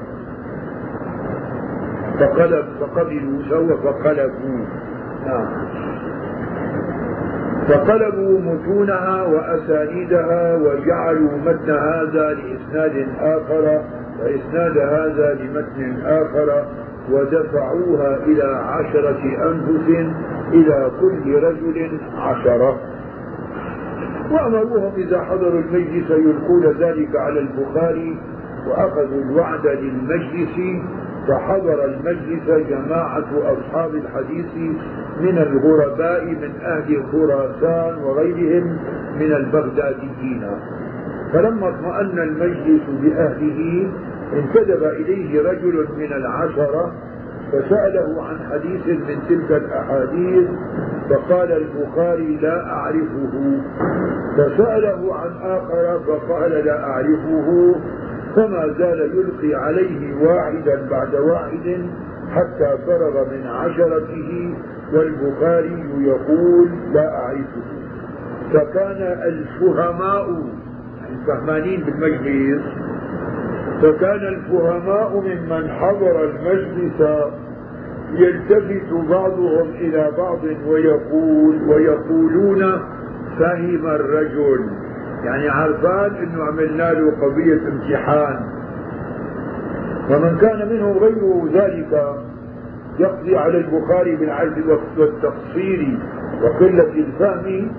فقلب 2.20 2.66
فقبلوا 2.80 3.42
سهو 3.50 3.78
فقلبوا. 3.78 4.66
نعم. 5.26 5.48
فقلبوا 7.68 8.40
متونها 8.40 9.24
وأسانيدها 9.24 10.56
وجعلوا 10.56 11.32
متن 11.46 11.70
هذا 11.70 12.34
لإسناد 12.34 13.08
آخر 13.20 13.82
وإسناد 14.20 14.78
هذا 14.78 15.34
لمتن 15.34 16.06
آخر. 16.06 16.66
ودفعوها 17.12 18.18
إلى 18.26 18.44
عشرة 18.44 19.52
أنفس 19.52 19.90
إلى 20.54 20.92
كل 21.02 21.34
رجل 21.44 22.00
عشرة. 22.18 22.80
وأمروهم 24.32 24.92
إذا 24.98 25.22
حضروا 25.22 25.60
المجلس 25.60 26.10
يلقون 26.10 26.66
ذلك 26.80 27.16
على 27.16 27.40
البخاري 27.40 28.18
وأخذوا 28.68 29.22
الوعد 29.24 29.68
للمجلس 29.68 30.84
فحضر 31.28 31.86
المجلس 31.86 32.68
جماعة 32.70 33.26
أصحاب 33.34 33.96
الحديث 33.96 34.56
من 35.22 35.38
الغرباء 35.38 36.26
من 36.26 36.52
أهل 36.62 37.04
خراسان 37.12 38.04
وغيرهم 38.04 38.78
من 39.20 39.34
البغداديين. 39.34 40.48
فلما 41.34 41.70
اطمأن 41.70 42.20
المجلس 42.20 42.82
بأهله 43.02 43.90
انتدب 44.34 44.84
إليه 44.84 45.42
رجل 45.42 45.88
من 45.98 46.14
العشرة 46.14 46.92
فسأله 47.52 48.24
عن 48.24 48.38
حديث 48.52 48.88
من 48.88 49.18
تلك 49.30 49.52
الأحاديث 49.52 50.48
فقال 51.10 51.52
البخاري 51.52 52.38
لا 52.42 52.66
أعرفه. 52.68 53.60
فسأله 54.38 55.16
عن 55.16 55.32
آخر 55.42 56.00
فقال 56.08 56.52
لا 56.52 56.84
أعرفه. 56.84 57.76
فما 58.36 58.74
زال 58.80 59.00
يلقي 59.16 59.56
عليه 59.66 60.26
واحدا 60.28 60.88
بعد 60.90 61.16
واحد 61.16 61.86
حتى 62.32 62.78
فرغ 62.88 63.26
من 63.32 63.48
عشرته 63.48 64.56
والبخاري 64.94 65.86
يقول 66.00 66.70
لا 66.94 67.18
أعرفه. 67.18 67.62
فكان 68.54 69.02
الفهماء 69.28 70.44
الفهمانين 71.12 71.84
بالمجلس 71.84 72.62
فكان 73.86 74.28
الفهماء 74.28 75.24
ممن 75.26 75.70
حضر 75.70 76.24
المجلس 76.24 77.02
يلتفت 78.14 78.94
بعضهم 79.10 79.70
إلى 79.70 80.12
بعض 80.18 80.40
ويقول 80.68 81.70
ويقولون 81.70 82.62
فهم 83.40 83.88
الرجل. 83.88 84.70
يعني 85.24 85.50
عرفان 85.50 86.16
إنه 86.16 86.44
عملنا 86.44 86.94
له 86.94 87.12
قضية 87.22 87.62
امتحان. 87.68 88.40
ومن 90.10 90.38
كان 90.38 90.70
منه 90.70 90.92
غير 90.92 91.46
ذلك 91.54 92.04
يقضي 93.00 93.38
على 93.38 93.58
البخاري 93.58 94.16
بالعجز 94.16 94.78
والتقصير 94.98 95.98
وقلة 96.42 96.94
الفهم. 96.94 97.72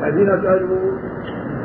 هذين 0.00 0.30
قالوا 0.30 0.92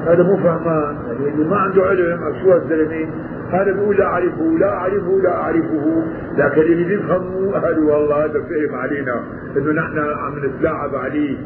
هذا 0.05 0.23
مو 0.23 0.37
فهمان. 0.37 0.95
يعني 1.25 1.43
ما 1.43 1.57
عنده 1.57 1.83
علم 1.83 2.19
شو 2.43 2.55
الزلمه 2.55 3.09
هذا 3.51 3.71
بيقول 3.71 3.97
لا 3.97 4.05
أعرفه 4.05 4.57
لا 4.59 4.69
أعرفه 4.73 5.19
لا 5.23 5.33
أعرفه. 5.33 6.03
لكن 6.37 6.61
اللي 6.61 6.83
بيفهموا 6.83 7.59
قالوا 7.59 7.93
والله 7.93 8.25
هذا 8.25 8.41
فهم 8.41 8.75
علينا 8.75 9.23
إنه 9.57 9.71
نحن 9.71 9.99
عم 9.99 10.45
نتلاعب 10.45 10.95
عليه. 10.95 11.37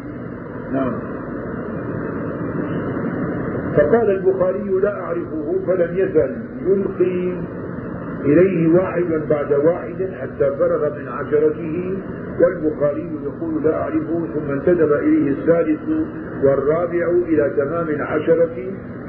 نعم. 0.73 0.93
فقال 3.77 4.09
البخاري 4.09 4.69
لا 4.83 5.01
أعرفه 5.01 5.55
فلم 5.67 5.97
يزل. 5.97 6.35
يلقي 6.65 7.33
إليه 8.25 8.73
واحدا 8.73 9.25
بعد 9.29 9.53
واحد 9.53 10.09
حتى 10.21 10.51
فرغ 10.59 10.95
من 10.99 11.07
عشرته 11.07 11.97
والبخاري 12.41 13.09
يقول 13.23 13.63
لا 13.63 13.73
أعرفه 13.81 14.27
ثم 14.33 14.51
انتدب 14.51 14.91
إليه 14.93 15.31
الثالث 15.31 15.79
والرابع 16.43 17.09
إلى 17.27 17.53
تمام 17.57 17.89
العشرة 17.89 18.55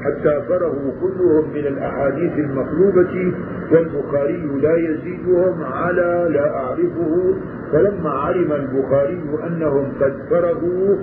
حتى 0.03 0.41
فرغوا 0.49 0.91
كلهم 1.01 1.49
من 1.53 1.67
الأحاديث 1.67 2.31
المطلوبة 2.33 3.33
والبخاري 3.71 4.49
لا 4.61 4.75
يزيدهم 4.75 5.63
على 5.63 6.27
لا 6.29 6.49
أعرفه. 6.55 7.35
فلما 7.73 8.09
علم 8.09 8.51
البخاري 8.51 9.21
أنهم 9.47 9.91
قد 10.01 10.13
فرغوا 10.29 10.95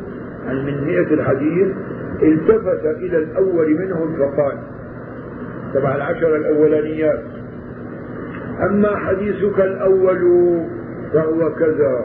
من 0.49 0.85
مئة 0.87 1.15
الحديث 1.15 1.69
التفت 2.23 2.85
إلى 2.87 3.19
الأول 3.19 3.79
منهم 3.79 4.17
فقال 4.17 4.59
تبع 5.75 5.97
العشر 5.97 6.37
الأولانيات 6.37 7.21
أما 8.63 8.97
حديثك 8.97 9.61
الأول 9.61 10.21
فهو 11.13 11.55
كذا 11.55 12.05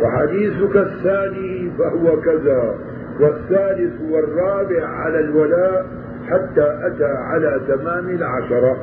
وحديثك 0.00 0.76
الثاني 0.76 1.70
فهو 1.78 2.20
كذا 2.20 2.74
والثالث 3.20 3.92
والرابع 4.10 4.86
على 4.86 5.20
الولاء 5.20 5.86
حتى 6.28 6.78
أتى 6.86 7.04
على 7.04 7.60
تمام 7.68 8.08
العشرة. 8.08 8.76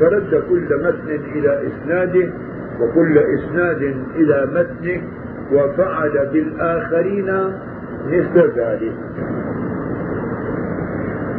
فرد 0.00 0.42
كل 0.48 0.84
متن 0.84 1.20
إلى 1.34 1.60
إسناده 1.66 2.28
وكل 2.80 3.18
إسناد 3.18 3.82
إلى 4.16 4.46
متنه 4.54 5.02
وفعل 5.52 6.28
بالآخرين 6.32 7.52
مثل 8.06 8.52
ذلك. 8.56 8.92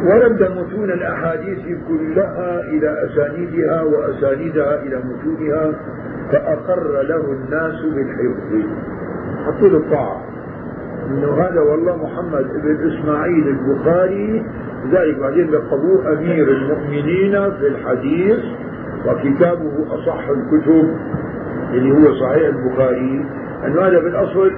ورد 0.04 0.44
متون 0.44 0.92
الأحاديث 0.92 1.60
كلها 1.88 2.62
إلى 2.62 3.06
أسانيدها 3.06 3.82
وأسانيدها 3.82 4.82
إلى 4.84 4.98
متونها 4.98 5.74
فأقر 6.32 7.02
له 7.02 7.32
الناس 7.32 7.82
بالحفظ. 7.82 8.70
حطوا 9.46 9.70
له 9.70 9.78
الطاعة. 9.78 10.22
إنه 11.10 11.34
هذا 11.34 11.62
والله 11.62 11.96
محمد 12.04 12.46
بن 12.64 12.88
إسماعيل 12.92 13.48
البخاري 13.48 14.46
لذلك 14.86 15.20
بعدين 15.20 15.52
لقبوه 15.52 16.14
أمير 16.14 16.48
المؤمنين 16.52 17.52
في 17.52 17.68
الحديث 17.68 18.40
وكتابه 19.06 19.86
أصح 19.90 20.28
الكتب 20.30 20.96
اللي 21.74 21.92
هو 21.92 22.14
صحيح 22.14 22.48
البخاري. 22.48 23.26
أنه 23.66 23.82
هذا 23.82 24.00
بالأصل 24.00 24.52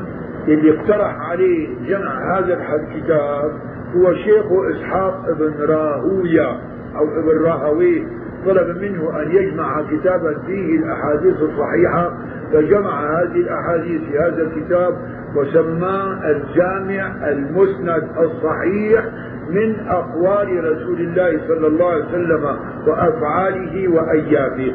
اللي 0.47 0.79
اقترح 0.79 1.29
عليه 1.29 1.67
جمع 1.87 2.37
هذا 2.37 2.53
الكتاب 2.75 3.51
هو 3.95 4.13
شيخ 4.13 4.45
إسحاق 4.71 5.25
ابن 5.27 5.53
راهوية 5.61 6.49
أو 6.95 7.19
ابن 7.19 7.43
راهويه 7.45 8.03
طلب 8.45 8.77
منه 8.77 9.21
أن 9.21 9.31
يجمع 9.31 9.81
كتابا 9.81 10.37
فيه 10.45 10.79
الأحاديث 10.79 11.35
الصحيحة 11.41 12.11
فجمع 12.53 13.21
هذه 13.21 13.35
الأحاديث 13.35 14.01
في 14.01 14.19
هذا 14.19 14.41
الكتاب 14.41 14.97
وسماه 15.35 16.31
الجامع 16.31 17.29
المسند 17.29 18.07
الصحيح 18.17 19.05
من 19.49 19.87
أقوال 19.87 20.71
رسول 20.71 20.99
الله 20.99 21.39
صلى 21.47 21.67
الله 21.67 21.85
عليه 21.85 22.05
وسلم 22.05 22.45
وأفعاله 22.87 23.87
وأيامه. 23.87 24.73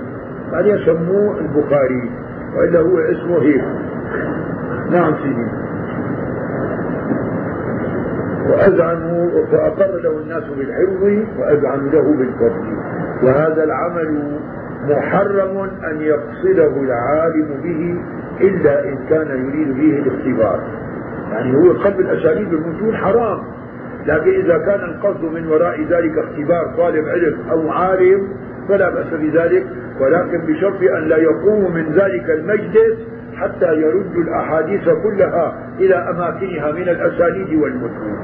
هذا 0.53 0.67
يسموه 0.67 1.39
البخاري 1.41 2.11
وإلا 2.57 2.81
هو 2.81 2.99
اسمه 2.99 3.43
هيك. 3.43 3.65
نعم 4.91 5.15
سيدي. 5.23 5.47
وأذعنوا 8.51 9.47
فأقر 9.53 9.97
له 10.05 10.19
الناس 10.19 10.45
بالحفظ 10.59 11.03
وأذعنوا 11.39 11.91
له 11.91 12.17
بالفضل. 12.17 12.77
وهذا 13.23 13.65
العمل 13.65 14.39
محرم 14.89 15.71
أن 15.91 16.01
يقصده 16.01 16.81
العالم 16.81 17.49
به 17.63 17.97
إلا 18.41 18.85
إن 18.85 18.99
كان 19.11 19.27
يريد 19.49 19.77
به 19.77 19.99
الاختبار. 19.99 20.61
يعني 21.33 21.57
هو 21.57 21.73
قلب 21.73 22.01
الأساليب 22.01 22.53
المتون 22.55 22.97
حرام 22.97 23.39
لكن 24.07 24.31
إذا 24.31 24.59
كان 24.59 24.81
القصد 24.81 25.25
من 25.25 25.47
وراء 25.49 25.85
ذلك 25.91 26.19
اختبار 26.19 26.75
طالب 26.77 27.09
علم 27.09 27.37
أو 27.51 27.71
عالم 27.71 28.29
فلا 28.69 28.91
بأس 28.91 29.07
بذلك. 29.13 29.67
ولكن 30.01 30.39
بشرط 30.39 30.83
أن 30.83 31.03
لا 31.09 31.17
يقوم 31.17 31.75
من 31.75 31.93
ذلك 31.93 32.31
المجلس 32.31 32.97
حتى 33.37 33.75
يرد 33.75 34.17
الأحاديث 34.17 34.89
كلها 34.89 35.59
إلى 35.81 35.95
أماكنها 35.95 36.73
من 36.73 36.89
الأسانيد 36.89 37.63
والمتون. 37.63 38.19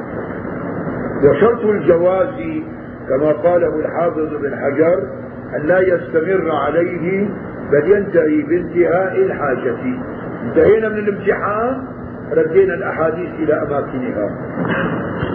وشرط 1.25 1.65
الجواز 1.65 2.35
كما 3.09 3.33
قاله 3.33 3.81
الحافظ 3.81 4.35
بن 4.43 4.57
حجر 4.57 5.03
أن 5.57 5.63
لا 5.67 5.81
يستمر 5.81 6.51
عليه 6.51 7.29
بل 7.73 7.91
ينتهي 7.91 8.43
بانتهاء 8.43 9.17
الحاجة. 9.17 9.77
انتهينا 10.45 10.89
من 10.89 10.99
الامتحان 10.99 11.83
ردينا 12.33 12.75
الأحاديث 12.75 13.29
إلى 13.39 13.55
أماكنها. 13.55 14.31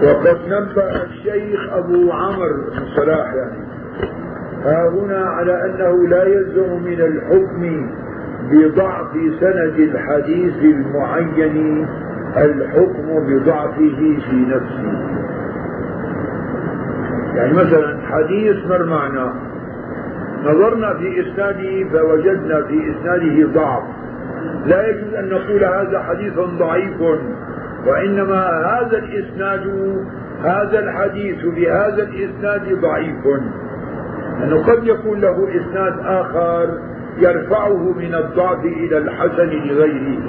وقد 0.03 0.37
نبه 0.47 1.03
الشيخ 1.03 1.73
أبو 1.73 2.11
عمرو 2.11 2.55
بن 2.71 2.85
صلاح 2.95 3.33
يعني 3.33 3.65
ها 4.65 4.89
هنا 4.89 5.25
على 5.25 5.65
أنه 5.65 6.07
لا 6.07 6.23
يلزم 6.23 6.83
من 6.83 7.01
الحكم 7.01 7.89
بضعف 8.51 9.11
سند 9.39 9.79
الحديث 9.79 10.53
المعين 10.63 11.87
الحكم 12.37 13.27
بضعفه 13.27 13.99
في 14.29 14.45
نفسه. 14.47 15.15
يعني 17.35 17.53
مثلا 17.53 17.97
حديث 18.11 18.55
مرمعنا 18.69 19.33
نظرنا 20.43 20.93
في 20.93 21.21
إسناده 21.21 21.89
فوجدنا 21.89 22.61
في 22.61 22.91
إسناده 22.91 23.47
ضعف. 23.53 23.83
لا 24.65 24.89
يجوز 24.89 25.13
أن 25.13 25.29
نقول 25.29 25.63
هذا 25.63 25.99
حديث 25.99 26.33
ضعيف 26.39 27.01
وإنما 27.87 28.47
هذا 28.47 28.97
الإسناد 28.97 29.95
هذا 30.43 30.79
الحديث 30.79 31.45
بهذا 31.45 32.03
الإسناد 32.03 32.81
ضعيف. 32.81 33.25
أنه 34.43 34.63
قد 34.63 34.87
يكون 34.87 35.19
له 35.19 35.47
إسناد 35.49 35.99
آخر 35.99 36.94
يرفعه 37.17 37.93
من 37.93 38.15
الضعف 38.15 38.65
إلى 38.65 38.97
الحسن 38.97 39.49
لغيره. 39.49 40.19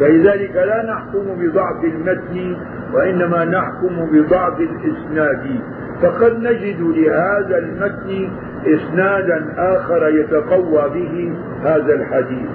فلذلك 0.00 0.56
لا 0.56 0.84
نحكم 0.92 1.24
بضعف 1.40 1.84
المتن 1.84 2.56
وإنما 2.94 3.44
نحكم 3.44 4.06
بضعف 4.12 4.60
الإسناد. 4.60 5.60
فقد 6.02 6.38
نجد 6.38 6.80
لهذا 6.80 7.58
المتن 7.58 8.28
إسنادا 8.66 9.54
آخر 9.56 10.08
يتقوى 10.08 10.90
به 10.94 11.32
هذا 11.62 11.94
الحديث. 11.94 12.48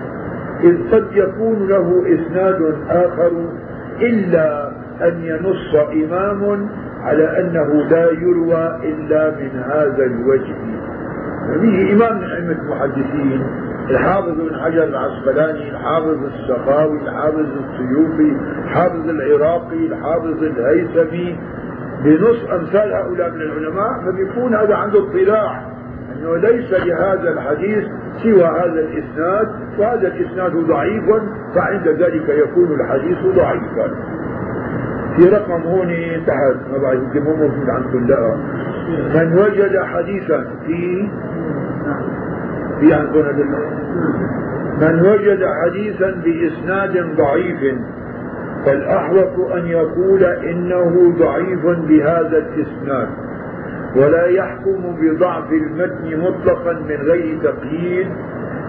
إذ 0.64 0.92
قد 0.92 1.06
يكون 1.14 1.68
له 1.68 2.04
إسناد 2.06 2.76
آخر 2.90 3.32
إلا 4.02 4.72
أن 5.02 5.22
ينص 5.24 5.76
إمام 5.76 6.70
على 7.02 7.40
أنه 7.40 7.88
لا 7.90 8.12
يروى 8.12 8.80
إلا 8.84 9.32
من 9.32 9.64
هذا 9.66 10.04
الوجه. 10.06 10.56
فيه 11.62 11.94
إمام 11.94 12.18
من 12.18 12.32
أئمة 12.32 12.52
المحدثين 12.62 13.44
الحافظ 13.90 14.30
بن 14.30 14.60
حجر 14.62 14.84
العسقلاني 14.84 15.70
الحافظ 15.70 16.18
السخاوي 16.24 17.02
الحافظ 17.02 17.40
السيوفي 17.40 18.38
الحافظ 18.64 19.10
العراقي 19.10 19.86
الحافظ 19.88 20.44
الهيثمي 20.44 21.40
بنص 22.04 22.50
أمثال 22.52 22.94
هؤلاء 22.94 23.32
من 23.32 23.42
العلماء 23.42 24.02
فبيكون 24.06 24.56
هذا 24.56 24.76
عنده 24.76 25.00
اطلاع 25.00 25.62
أنه 26.16 26.38
ليس 26.38 26.74
لهذا 26.74 27.30
الحديث 27.30 27.84
سوى 28.24 28.44
هذا 28.44 28.80
الإسناد 28.80 29.48
وهذا 29.80 30.08
الإسناد 30.08 30.52
ضعيف 30.52 31.04
فعند 31.56 31.88
ذلك 31.88 32.30
يكون 32.30 32.82
الحديث 32.82 33.18
ضعيفا. 33.36 33.92
في 35.16 35.30
رقم 35.30 35.62
هون 35.62 35.88
تحت 36.28 36.56
ما 36.72 36.78
بعرف 36.78 37.00
يمكن 37.04 37.24
مو 37.24 37.36
موجود 37.36 37.70
عندكم 37.70 38.08
لا 38.08 38.38
من 39.16 39.34
وجد 39.34 39.78
حديثا 39.78 40.48
في 42.82 42.94
عندنا 42.94 43.32
من 44.82 45.00
وجد 45.02 45.46
حديثا 45.64 46.12
بإسناد 46.12 47.16
ضعيف 47.18 47.76
فالأحوط 48.66 49.52
أن 49.56 49.68
يقول 49.68 50.24
إنه 50.24 51.14
ضعيف 51.20 51.66
بهذا 51.66 52.38
الإسناد 52.38 53.08
ولا 53.96 54.26
يحكم 54.26 54.96
بضعف 55.02 55.52
المتن 55.52 56.20
مطلقا 56.20 56.74
من 56.74 56.96
غير 56.96 57.38
تقييد 57.44 58.08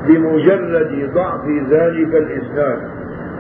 بمجرد 0.09 1.11
ضعف 1.14 1.46
ذلك 1.70 2.14
الإسناد. 2.14 2.79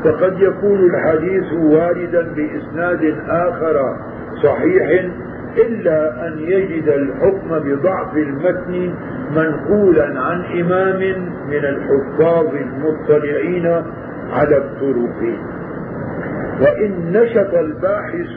فقد 0.04 0.40
يكون 0.40 0.78
الحديث 0.78 1.52
واردا 1.52 2.28
بإسناد 2.36 3.14
آخر 3.28 3.96
صحيح 4.42 5.10
إلا 5.56 6.26
أن 6.28 6.38
يجد 6.38 6.88
الحكم 6.88 7.58
بضعف 7.58 8.16
المتن 8.16 8.94
منقولا 9.36 10.20
عن 10.20 10.44
إمام 10.60 10.98
من 11.48 11.64
الحفاظ 11.64 12.46
المطلعين 12.54 13.66
على 14.32 14.56
الطرق. 14.56 15.38
وإن 16.60 17.12
نشط 17.12 17.54
الباحث 17.54 18.28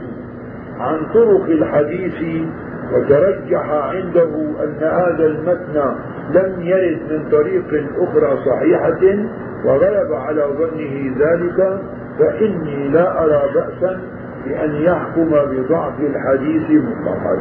عن 0.79 1.05
طرق 1.13 1.45
الحديث 1.45 2.45
وترجح 2.93 3.69
عنده 3.69 4.29
أن 4.63 4.77
هذا 4.81 5.25
المتن 5.25 5.95
لم 6.33 6.61
يرد 6.61 6.99
من 7.11 7.29
طريق 7.31 7.85
أخرى 7.97 8.37
صحيحة 8.45 9.25
وغلب 9.65 10.13
على 10.13 10.41
ظنه 10.41 11.15
ذلك 11.19 11.79
فإني 12.19 12.87
لا 12.89 13.23
أرى 13.23 13.41
بأسا 13.53 13.99
بأن 14.45 14.75
يحكم 14.75 15.29
بضعف 15.29 15.93
الحديث 15.99 16.83
مطلقا. 16.83 17.37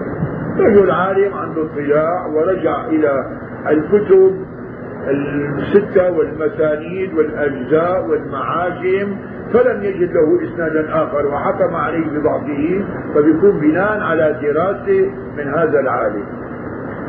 رجل 0.58 0.90
عالم 0.90 1.34
عنده 1.34 1.62
اطلاع 1.62 2.26
ورجع 2.26 2.86
إلى 2.86 3.26
الكتب 3.70 4.36
الستة 5.58 6.10
والمسانيد 6.10 7.14
والأجزاء 7.14 8.06
والمعاجم 8.06 9.16
فلم 9.52 9.82
يجد 9.82 10.12
له 10.12 10.44
إسنادا 10.44 11.02
آخر 11.02 11.26
وحكم 11.26 11.74
عليه 11.74 12.06
بضعفه 12.06 12.84
فبيكون 13.14 13.60
بناء 13.60 14.00
على 14.00 14.38
دراسة 14.42 15.10
من 15.36 15.48
هذا 15.48 15.80
العالم. 15.80 16.24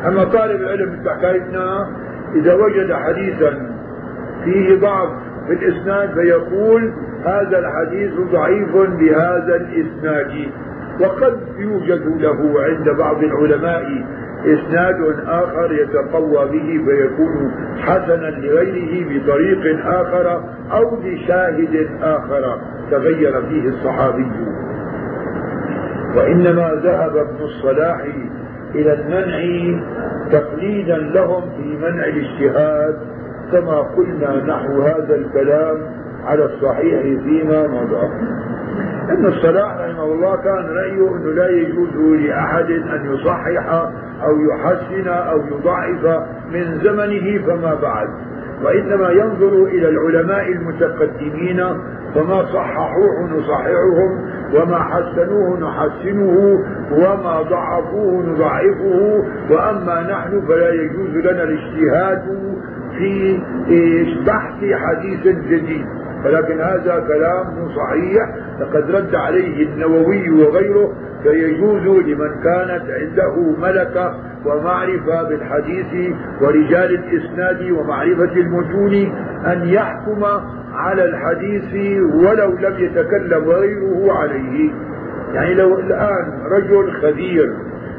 أما 0.06 0.24
طالب 0.24 0.60
العلم 0.60 0.92
مثل 0.92 1.10
حكايتنا 1.10 1.88
إذا 2.34 2.54
وجد 2.54 2.92
حديثا 2.92 3.70
فيه 4.44 4.80
ضعف 4.80 5.08
في 5.46 5.52
الإسناد 5.52 6.14
فيقول 6.14 6.92
هذا 7.26 7.58
الحديث 7.58 8.12
ضعيف 8.32 8.76
بهذا 8.76 9.56
الإسناد 9.56 10.50
وقد 11.00 11.38
يوجد 11.58 12.22
له 12.22 12.62
عند 12.62 12.88
بعض 12.98 13.24
العلماء 13.24 14.04
إسناد 14.44 14.96
آخر 15.26 15.72
يتقوى 15.72 16.48
به 16.48 16.84
فيكون 16.84 17.52
حسنا 17.78 18.30
لغيره 18.30 19.08
بطريق 19.10 19.86
آخر 19.86 20.44
أو 20.72 20.96
بشاهد 21.04 21.88
آخر 22.02 22.60
تغير 22.90 23.42
فيه 23.42 23.68
الصحابي. 23.68 24.26
وإنما 26.16 26.80
ذهب 26.82 27.16
ابن 27.16 27.44
الصلاح 27.44 28.00
إلى 28.74 28.92
المنع 28.92 29.78
تقليدا 30.32 30.96
لهم 30.96 31.42
في 31.56 31.76
منع 31.76 32.04
الاجتهاد 32.04 32.98
كما 33.52 33.78
قلنا 33.78 34.44
نحو 34.44 34.82
هذا 34.82 35.14
الكلام 35.14 35.76
على 36.26 36.44
الصحيح 36.44 37.02
فيما 37.22 37.66
مضى. 37.66 38.06
ابن 39.10 39.26
الصلاح 39.26 39.76
رحمه 39.76 40.04
الله 40.04 40.36
كان 40.36 40.64
رأيه 40.76 41.16
أنه 41.16 41.32
لا 41.32 41.50
يجوز 41.50 41.96
لأحد 41.96 42.70
أن 42.70 43.14
يصحح 43.14 43.72
أو 44.24 44.40
يحسن 44.40 45.08
أو 45.08 45.38
يضعف 45.38 46.24
من 46.52 46.78
زمنه 46.78 47.46
فما 47.46 47.74
بعد. 47.74 48.08
وإنما 48.64 49.10
ينظر 49.10 49.64
إلى 49.64 49.88
العلماء 49.88 50.52
المتقدمين 50.52 51.62
فما 52.14 52.44
صححوه 52.44 53.30
نصححهم 53.30 54.30
وما 54.54 54.78
حسنوه 54.78 55.60
نحسنه 55.60 56.64
وما 56.92 57.42
ضعفوه 57.42 58.22
نضعفه. 58.26 59.24
وأما 59.50 60.02
نحن 60.02 60.46
فلا 60.48 60.72
يجوز 60.72 61.10
لنا 61.10 61.42
الاجتهاد 61.42 62.22
في 62.98 63.40
بحث 64.26 64.64
حديث 64.74 65.26
جديد. 65.26 65.86
ولكن 66.26 66.60
هذا 66.60 67.04
كلام 67.08 67.68
صحيح. 67.76 68.34
لقد 68.60 68.90
رد 68.90 69.14
عليه 69.14 69.66
النووي 69.66 70.30
وغيره 70.30 70.92
فيجوز 71.22 71.82
لمن 71.82 72.30
كانت 72.44 72.82
عنده 72.90 73.54
ملكة 73.58 74.14
ومعرفة 74.46 75.22
بالحديث 75.22 76.14
ورجال 76.40 76.94
الإسناد 76.94 77.70
ومعرفة 77.70 78.32
المتون 78.36 78.94
أن 79.46 79.68
يحكم 79.68 80.24
على 80.74 81.04
الحديث 81.04 82.00
ولو 82.14 82.50
لم 82.50 82.74
يتكلم 82.78 83.44
غيره 83.44 84.12
عليه. 84.12 84.70
يعني 85.34 85.54
لو 85.54 85.78
الآن 85.78 86.42
رجل 86.52 86.92
خبير 86.92 87.52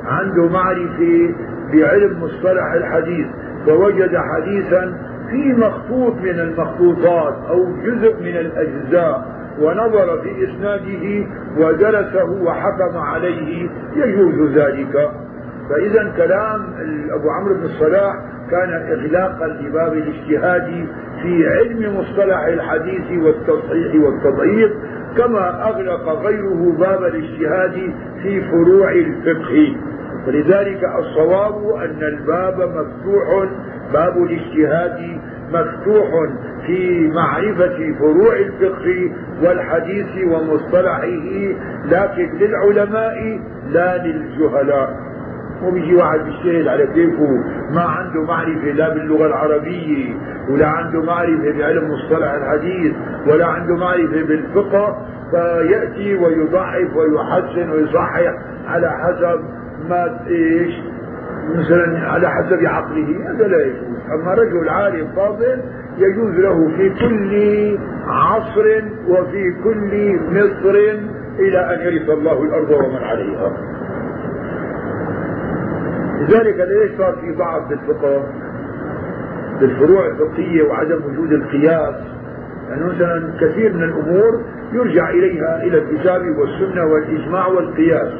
عنده 0.05 0.49
معرفة 0.49 1.33
بعلم 1.73 2.23
مصطلح 2.23 2.71
الحديث 2.73 3.27
ووجد 3.67 4.17
حديثا 4.17 4.93
في 5.31 5.53
مخطوط 5.53 6.13
من 6.13 6.39
المخطوطات 6.39 7.35
أو 7.49 7.65
جزء 7.85 8.15
من 8.21 8.37
الأجزاء 8.37 9.37
ونظر 9.61 10.21
في 10.21 10.43
إسناده 10.43 11.27
ودرسه 11.57 12.43
وحكم 12.43 12.97
عليه 12.97 13.69
يجوز 13.95 14.57
ذلك. 14.57 15.11
فإذا 15.69 16.13
كلام 16.17 16.61
أبو 17.11 17.29
عمرو 17.29 17.53
بن 17.53 17.63
الصلاح 17.63 18.13
كان 18.51 18.69
إغلاقا 18.69 19.47
لباب 19.47 19.93
الاجتهاد 19.93 20.87
في 21.21 21.47
علم 21.49 21.97
مصطلح 21.99 22.45
الحديث 22.45 23.23
والتصحيح 23.23 23.95
والتضعيف 24.03 24.71
كما 25.17 25.63
أغلق 25.69 26.09
غيره 26.25 26.75
باب 26.79 27.03
الاجتهاد 27.03 27.93
في 28.23 28.41
فروع 28.41 28.91
الفقه. 28.91 29.75
ولذلك 30.27 30.83
الصواب 30.99 31.75
أن 31.75 32.03
الباب 32.03 32.55
مفتوح 32.61 33.49
باب 33.93 34.17
الاجتهاد 34.23 35.19
مفتوح 35.51 36.07
في 36.65 37.07
معرفة 37.07 37.93
فروع 37.99 38.35
الفقه 38.35 39.11
والحديث 39.43 40.25
ومصطلحه 40.27 41.07
لكن 41.85 42.37
للعلماء 42.39 43.39
لا 43.69 43.97
للجهلاء. 44.07 45.07
وبيجي 45.63 45.95
واحد 45.95 46.19
بيجتهد 46.19 46.67
على 46.67 46.87
كيفه 46.87 47.27
ما 47.75 47.81
عنده 47.81 48.21
معرفة 48.23 48.71
لا 48.71 48.93
باللغة 48.93 49.25
العربية 49.25 50.13
ولا 50.49 50.67
عنده 50.67 51.01
معرفة 51.01 51.51
بعلم 51.57 51.91
مصطلح 51.91 52.31
الحديث 52.31 52.93
ولا 53.27 53.45
عنده 53.45 53.75
معرفة 53.75 54.23
بالفقه 54.23 55.05
فيأتي 55.31 56.15
ويضعف 56.15 56.95
ويحسن 56.95 57.69
ويصحح 57.69 58.33
على 58.67 58.89
حسب 58.89 59.39
ما 59.89 60.19
إيش؟ 60.27 60.73
مثلا 61.55 61.99
على 61.99 62.29
حسب 62.29 62.65
عقله 62.65 63.29
هذا 63.29 63.47
لا 63.47 63.65
يجوز. 63.65 63.97
أما 64.13 64.33
رجل 64.33 64.69
عالم 64.69 65.07
فاضل 65.15 65.61
يجوز 65.97 66.33
له 66.33 66.71
في 66.77 66.89
كل 66.89 67.77
عصر 68.07 68.81
وفي 69.07 69.53
كل 69.63 70.19
مصر 70.31 70.75
إلى 71.39 71.59
أن 71.73 71.79
يرث 71.79 72.09
الله 72.09 72.43
الأرض 72.43 72.71
ومن 72.71 73.03
عليها. 73.03 73.57
لذلك 76.21 76.55
ليش 76.59 76.97
صار 76.97 77.15
في 77.21 77.31
ضعف 77.31 77.69
بالفقه 77.69 78.23
بالفروع 79.59 80.07
الفقهية 80.07 80.63
وعدم 80.63 80.99
وجود 81.05 81.31
القياس. 81.31 81.95
يعني 82.69 82.83
مثلا 82.83 83.29
كثير 83.41 83.73
من 83.73 83.83
الأمور 83.83 84.41
يرجع 84.73 85.09
إليها 85.09 85.63
إلى 85.63 85.77
الكتاب 85.77 86.21
والسنة 86.37 86.85
والإجماع 86.85 87.47
والقياس. 87.47 88.13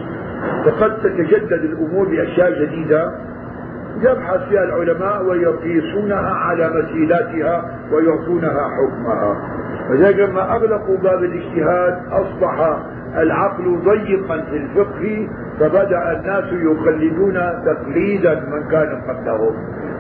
فقد 0.66 0.98
تتجدد 0.98 1.64
الأمور 1.64 2.08
بأشياء 2.08 2.66
جديدة 2.66 3.12
يبحث 4.02 4.50
فيها 4.50 4.64
العلماء 4.64 5.26
ويقيسونها 5.26 6.30
على 6.30 6.70
مسيلاتها 6.70 7.66
ويعطونها 7.92 8.70
حكمها. 8.70 9.38
وذلك 9.90 10.20
لما 10.20 10.56
أغلقوا 10.56 10.98
باب 10.98 11.24
الاجتهاد 11.24 12.00
أصبح 12.12 12.78
العقل 13.18 13.80
ضيقا 13.86 14.42
في 14.42 14.58
الفقه 14.58 15.30
فبدأ 15.60 16.12
الناس 16.12 16.54
يقلدون 16.54 17.34
تقليدا 17.66 18.36
من 18.40 18.70
كان 18.72 19.02
قبلهم. 19.08 19.54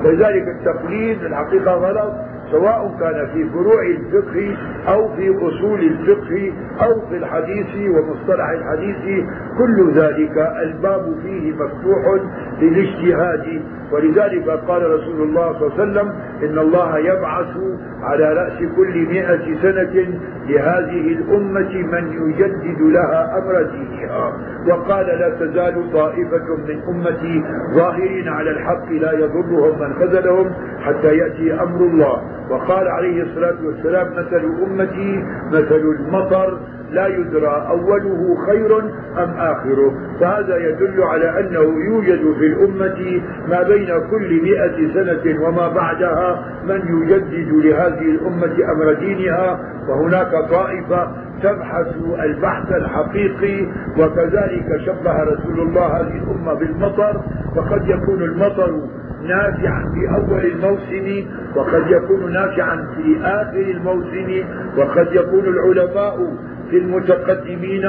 ولذلك 0.05 0.47
التقليد 0.47 1.23
الحقيقة 1.23 1.71
غلط 1.71 2.13
سواء 2.51 2.95
كان 2.99 3.27
في 3.33 3.49
فروع 3.49 3.81
الفقه 3.85 4.57
أو 4.87 5.09
في 5.15 5.29
أصول 5.37 5.79
الفقه 5.79 6.51
أو 6.85 7.01
في 7.09 7.17
الحديث 7.17 7.67
ومصطلح 7.95 8.49
الحديث 8.49 9.25
كل 9.57 9.91
ذلك 9.95 10.37
الباب 10.63 11.15
فيه 11.23 11.51
مفتوح 11.53 12.21
للاجتهاد. 12.61 13.61
ولذلك 13.91 14.49
قال 14.49 14.91
رسول 14.91 15.21
الله 15.21 15.53
صلى 15.53 15.67
الله 15.67 15.73
عليه 15.79 15.91
وسلم 15.91 16.13
إن 16.43 16.59
الله 16.59 16.97
يبعث 16.97 17.57
على 18.01 18.33
رأس 18.33 18.75
كل 18.75 19.07
مئة 19.07 19.61
سنة 19.61 20.19
لهذه 20.47 21.07
الأمة 21.07 21.73
من 21.91 22.29
يجدد 22.29 22.81
لها 22.81 23.37
أمر 23.37 23.61
دينها. 23.61 24.33
وقال 24.67 25.05
لا 25.05 25.29
تزال 25.29 25.91
طائفة 25.93 26.55
من 26.67 26.81
أمتي 26.87 27.43
ظاهرين 27.75 28.27
على 28.27 28.49
الحق 28.49 28.91
لا 28.91 29.13
يضرهم 29.13 29.79
من 29.79 29.93
خذلهم 29.93 30.51
حتى 30.81 31.17
يأتي 31.17 31.53
أمر 31.53 31.81
الله. 31.81 32.21
وقال 32.49 32.87
عليه 32.87 33.23
الصلاة 33.23 33.57
والسلام 33.65 34.11
مثل 34.11 34.41
أمتي 34.67 35.23
مثل 35.51 35.95
المطر 35.99 36.57
لا 36.91 37.07
يدرى 37.07 37.67
أوله 37.69 38.37
خير 38.45 38.79
أم 39.23 39.29
آخره. 39.37 39.93
فهذا 40.19 40.57
يدل 40.57 41.03
على 41.03 41.39
أنه 41.39 41.85
يوجد 41.85 42.33
في 42.39 42.45
الأمة 42.47 43.21
ما 43.49 43.63
بين 43.63 43.87
كل 44.11 44.41
مئة 44.43 44.93
سنة 44.93 45.47
وما 45.47 45.67
بعدها 45.67 46.45
من 46.67 47.01
يجدد 47.01 47.49
لهذه 47.53 48.01
الأمة 48.11 48.71
أمر 48.71 48.93
دينها 48.93 49.59
وهناك 49.89 50.31
طائفة 50.49 51.11
تبحث 51.43 51.87
البحث 52.23 52.71
الحقيقي 52.71 53.67
وكذلك 53.99 54.81
شبه 54.85 55.23
رسول 55.23 55.59
الله 55.59 55.85
هذه 56.01 56.17
الأمة 56.23 56.53
بالمطر 56.53 57.21
وقد 57.55 57.87
يكون 57.87 58.23
المطر 58.23 58.81
نافعا 59.23 59.83
في 59.93 60.09
أول 60.15 60.45
الموسم 60.45 61.29
وقد 61.55 61.83
يكون 61.87 62.33
نافعا 62.33 62.87
في 62.95 63.17
آخر 63.23 63.59
الموسم 63.59 64.43
وقد 64.77 65.07
يكون 65.11 65.45
العلماء 65.45 66.33
في 66.69 66.77
المتقدمين 66.77 67.85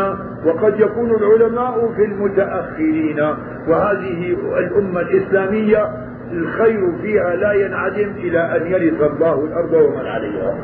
وقد 0.46 0.80
يكون 0.80 1.10
العلماء 1.10 1.92
في 1.96 2.04
المتأخرين. 2.04 3.20
وهذه 3.68 4.36
الأمة 4.58 5.00
الإسلامية 5.00 5.88
الخير 6.32 6.92
فيها 7.02 7.36
لا 7.36 7.52
ينعدم 7.52 8.10
إلى 8.16 8.56
أن 8.56 8.66
يرث 8.66 9.00
الله 9.12 9.44
الأرض 9.44 9.72
ومن 9.72 10.06
عليها. 10.06 10.54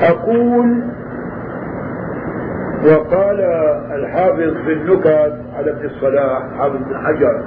أقول 0.00 0.82
وقال 2.84 3.40
الحافظ 3.90 4.54
في 4.64 4.72
النكت 4.72 5.34
على 5.56 5.70
ابن 5.70 5.84
الصلاح 5.84 6.42
حافظ 6.58 6.76
بن 6.76 6.96
حجر 6.96 7.42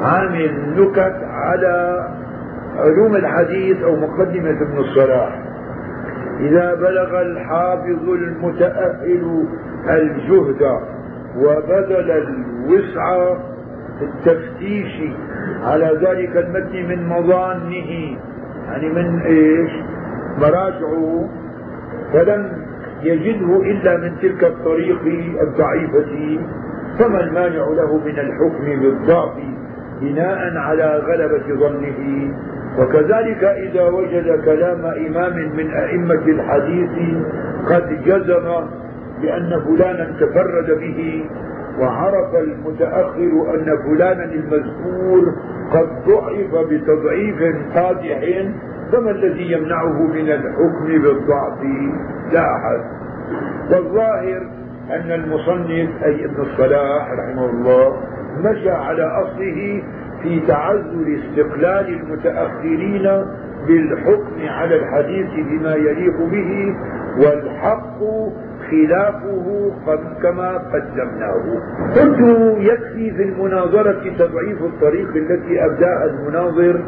عامل 0.00 0.74
نكت 0.76 1.16
على 1.24 2.06
علوم 2.76 3.16
الحديث 3.16 3.82
أو 3.82 3.96
مقدمة 3.96 4.50
ابن 4.50 4.78
الصلاح. 4.78 5.38
إذا 6.44 6.74
بلغ 6.74 7.22
الحافظ 7.22 8.08
المتأهل 8.08 9.44
الجهد 9.88 10.80
وبذل 11.38 12.10
الوسع 12.10 13.34
في 13.98 14.04
التفتيش 14.04 15.02
على 15.62 15.98
ذلك 16.02 16.36
المتن 16.36 16.88
من 16.88 17.08
مظانه 17.08 18.18
يعني 18.68 18.88
من 18.88 19.20
إيش؟ 19.20 19.70
مراجعه 20.38 21.28
فلم 22.12 22.64
يجده 23.02 23.62
إلا 23.62 23.96
من 23.96 24.16
تلك 24.22 24.44
الطريق 24.44 25.00
الضعيفة 25.42 26.38
فما 26.98 27.20
المانع 27.20 27.66
له 27.68 27.98
من 27.98 28.18
الحكم 28.18 28.80
بالضعف 28.80 29.34
بناء 30.00 30.56
على 30.56 31.02
غلبة 31.06 31.54
ظنه؟ 31.54 32.30
وكذلك 32.78 33.44
إذا 33.44 33.82
وجد 33.88 34.44
كلام 34.44 34.84
إمام 34.86 35.56
من 35.56 35.70
أئمة 35.70 36.24
الحديث 36.26 36.90
قد 37.70 38.02
جزم 38.04 38.66
بأن 39.22 39.60
فلانا 39.66 40.12
تفرد 40.20 40.78
به 40.80 41.24
وعرف 41.80 42.34
المتأخر 42.34 43.54
أن 43.54 43.78
فلانا 43.84 44.24
المذكور 44.24 45.34
قد 45.72 45.88
ضعف 46.06 46.66
بتضعيف 46.70 47.36
قادح 47.74 48.48
فما 48.92 49.10
الذي 49.10 49.52
يمنعه 49.52 50.02
من 50.02 50.30
الحكم 50.30 50.86
بالضعف؟ 50.86 51.58
لا 52.32 52.56
أحد. 52.56 52.80
والظاهر 53.70 54.42
أن 54.90 55.12
المصنف 55.12 56.04
أي 56.04 56.24
ابن 56.24 56.42
الصلاح 56.42 57.12
رحمه 57.12 57.50
الله 57.50 57.96
مشى 58.40 58.70
على 58.70 59.02
أصله 59.02 59.82
في 60.24 60.40
تعذر 60.48 61.20
استقلال 61.20 62.00
المتأخرين 62.00 63.24
بالحكم 63.66 64.48
على 64.48 64.76
الحديث 64.76 65.30
بما 65.46 65.74
يليق 65.74 66.16
به 66.18 66.76
والحق 67.18 67.98
خلافه 68.70 69.72
كما 70.22 70.58
قدمناه. 70.58 71.44
قلت 71.96 72.18
يكفي 72.58 73.10
في 73.10 73.22
المناظرة 73.22 74.16
تضعيف 74.18 74.62
الطريق 74.62 75.08
التي 75.16 75.64
أبداها 75.64 76.04
المناظر 76.04 76.80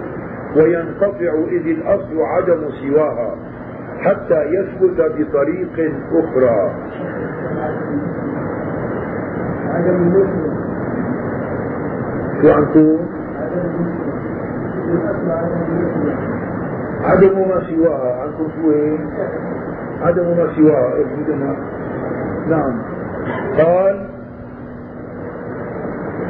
وينقطع 0.56 1.32
إذ 1.50 1.66
الأصل 1.66 2.20
عدم 2.22 2.60
سواها 2.70 3.36
حتى 4.00 4.44
يثبت 4.44 5.00
بطريق 5.18 5.92
أخرى. 6.12 6.72
شو 12.42 12.48
عنكم؟ 12.52 12.98
عدم 17.04 17.38
ما 17.38 17.62
سواها 17.70 18.22
عنكم 18.22 18.48
شو 18.56 18.72
عدم 20.02 20.36
ما 20.36 20.52
سواها 20.56 20.94
نعم 22.48 22.82
قال 23.58 24.06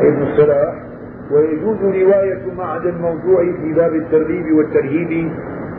ابن 0.01 0.23
الصلاح 0.23 0.75
ويجوز 1.31 1.77
رواية 1.83 2.43
معد 2.59 2.87
الموضوع 2.87 3.53
في 3.61 3.73
باب 3.73 3.95
الترغيب 3.95 4.57
والترهيب 4.57 5.31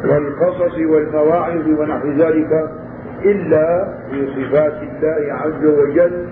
والقصص 0.04 0.78
والمواعظ 0.78 1.68
ونحو 1.80 2.08
ذلك 2.08 2.70
إلا 3.26 3.93
في 4.12 4.28
صفات 4.28 4.74
الله 4.84 5.34
عز 5.34 5.66
وجل 5.66 6.28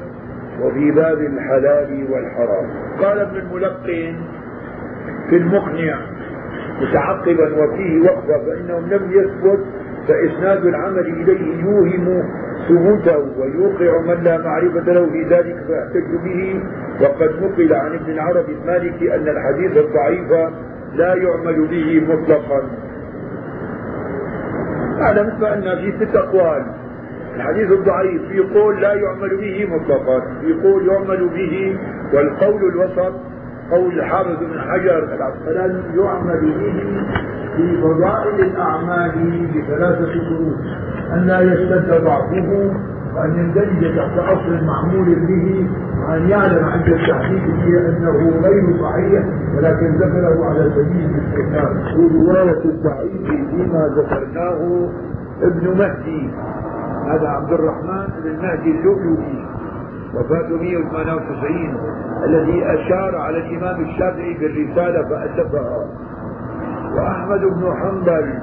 وفي 0.61 0.91
باب 0.91 1.17
الحلال 1.21 2.07
والحرام 2.11 2.69
قال 3.01 3.19
ابن 3.19 3.35
الملقن 3.37 4.15
في 5.29 5.37
المقنع 5.37 5.97
متعقبا 6.81 7.63
وفيه 7.63 8.01
وقفة 8.01 8.45
فإنهم 8.45 8.89
لم 8.89 9.11
يثبت 9.11 9.59
فإسناد 10.07 10.65
العمل 10.65 11.07
إليه 11.07 11.63
يوهم 11.63 12.23
ثبوته 12.67 13.17
ويوقع 13.39 14.01
من 14.01 14.23
لا 14.23 14.37
معرفة 14.37 14.91
له 14.93 15.05
في 15.05 15.23
ذلك 15.23 15.55
فيحتج 15.67 16.15
به. 16.23 16.61
وقد 17.01 17.29
نقل 17.41 17.73
عن 17.73 17.93
ابن 17.93 18.11
العربي 18.11 18.57
المالكي 18.61 19.15
أن 19.15 19.27
الحديث 19.27 19.77
الضعيف 19.77 20.31
لا 20.95 21.15
يعمل 21.15 21.67
به 21.67 22.03
مطلقا. 22.09 22.61
أعلم 25.01 25.37
فأن 25.41 25.61
في 25.61 26.05
ست 26.05 26.15
أقوال. 26.15 26.65
الحديث 27.35 27.71
الضعيف 27.71 28.21
في 28.29 28.39
قول 28.39 28.81
لا 28.81 28.93
يعمل 28.93 29.37
به 29.37 29.67
مطلقا 29.75 30.19
في 30.41 30.53
قول 30.53 30.87
يعمل 30.87 31.29
به 31.29 31.77
والقول 32.13 32.69
الوسط 32.69 33.13
قول 33.71 33.99
الحافظ 33.99 34.39
بن 34.39 34.59
حجر 34.59 35.03
العسقلاني 35.13 35.79
يعمل 35.97 36.39
به 36.41 37.03
في 37.55 37.81
فضائل 37.81 38.39
الأعمال 38.39 39.47
بثلاثة 39.55 40.13
شروط. 40.13 40.57
أن 41.13 41.19
لا 41.19 41.39
يشتد 41.41 42.03
ضعفه 42.03 42.71
وأن 43.15 43.37
يندرج 43.37 43.95
تحت 43.97 44.17
أصل 44.17 44.65
معمول 44.65 45.15
به 45.27 45.69
وأن 46.07 46.29
يعلم 46.29 46.65
عند 46.65 46.87
التحقيق 46.87 47.45
به 47.45 47.89
أنه 47.89 48.39
غير 48.43 48.63
صحيح 48.81 49.23
ولكن 49.57 49.95
ذكره 49.95 50.45
على 50.45 50.71
سبيل 50.75 51.09
الاستثناء. 51.15 51.71
ورواية 51.97 52.65
الضعيف 52.65 53.27
فيما 53.49 53.89
ذكرناه 53.97 54.89
ابن 55.41 55.77
مهدي 55.77 56.29
هذا 57.05 57.27
عبد 57.27 57.53
الرحمن 57.53 58.07
بن 58.23 58.41
مهدي 58.41 58.71
اللؤلؤي 58.71 59.45
وفاته 60.15 60.57
198 60.57 61.77
الذي 62.25 62.65
أشار 62.65 63.15
على 63.15 63.37
الإمام 63.37 63.81
الشافعي 63.81 64.33
بالرسالة 64.33 65.09
فألفها 65.09 65.87
وأحمد 66.95 67.39
بن 67.39 67.73
حنبل 67.75 68.39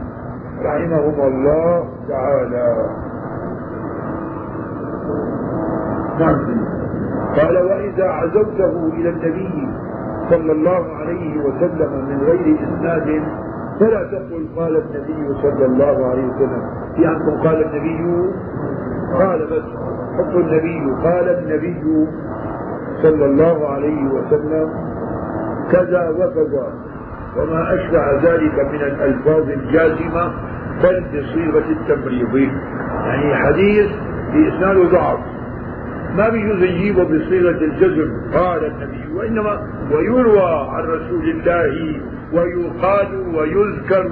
رحمهما 0.64 1.26
الله 1.26 1.88
تعالى. 2.08 2.76
نعم. 6.20 6.62
قال 7.36 7.56
وإذا 7.56 8.04
عزوته 8.08 8.92
إلى 8.94 9.08
النبي 9.08 9.68
صلى 10.30 10.52
الله 10.52 10.96
عليه 10.96 11.40
وسلم 11.44 11.92
من 12.08 12.18
غير 12.26 12.56
إسناد 12.56 13.22
فلا 13.80 14.02
تقل 14.04 14.46
قال 14.56 14.76
النبي 14.76 15.34
صلى 15.42 15.66
الله 15.66 16.06
عليه 16.06 16.26
وسلم. 16.26 16.62
في 16.96 17.06
عندكم 17.06 17.42
قال 17.48 17.64
النبي 17.64 18.30
قال 19.18 19.46
بس 19.46 19.62
حط 20.18 20.34
النبي 20.34 21.02
قال 21.04 21.28
النبي 21.38 22.06
صلى 23.02 23.24
الله 23.24 23.68
عليه 23.68 24.04
وسلم 24.04 24.68
كذا 25.72 26.08
وكذا 26.08 26.72
وما 27.36 27.74
أشبه 27.74 28.12
ذلك 28.32 28.54
من 28.72 28.80
الألفاظ 28.82 29.50
الجازمة 29.50 30.32
بل 30.82 31.04
بصيغة 31.10 31.64
التمريض 31.70 32.34
يعني 33.06 33.34
حديث 33.36 33.90
بإسناد 34.32 34.76
ضعف 34.76 35.18
ما 36.16 36.28
بيجوز 36.28 36.62
يجيبه 36.62 37.04
بصيغة 37.04 37.64
الجزم 37.64 38.10
قال 38.34 38.64
النبي 38.64 39.14
وإنما 39.16 39.66
ويروى 39.92 40.68
عن 40.70 40.84
رسول 40.84 41.28
الله 41.30 42.00
ويقال 42.32 43.34
ويذكر 43.34 44.10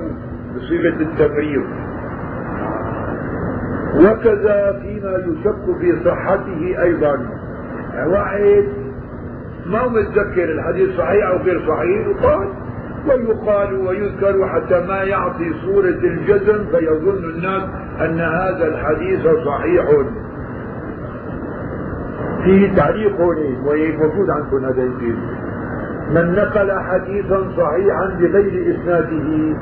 بصيغة 0.56 1.00
التمريض 1.00 1.62
وكذا 3.96 4.80
فيما 4.82 5.16
يشك 5.26 5.78
في 5.80 6.04
صحته 6.04 6.82
أيضا. 6.82 7.26
واحد 8.06 8.64
ما 9.66 9.88
متذكر 9.88 10.44
الحديث 10.44 10.96
صحيح 10.96 11.26
أو 11.26 11.36
غير 11.36 11.60
صحيح 11.68 12.06
يقال 12.06 12.48
ويقال 13.08 13.74
ويذكر 13.74 14.48
حتى 14.48 14.86
ما 14.86 15.02
يعطي 15.02 15.52
صورة 15.64 15.88
الجزم 15.88 16.64
فيظن 16.70 17.24
الناس 17.24 17.62
أن 18.00 18.20
هذا 18.20 18.66
الحديث 18.66 19.26
صحيح. 19.44 19.84
في 22.44 22.76
تعليق 22.76 23.20
هنا 23.20 23.58
وموجود 23.66 24.30
عندكم 24.30 24.64
هذا 24.64 24.82
الشيء 24.82 25.16
من 26.10 26.32
نقل 26.32 26.80
حديثا 26.80 27.38
صحيحا 27.56 28.06
بغير 28.20 28.74
إسناده. 28.74 29.56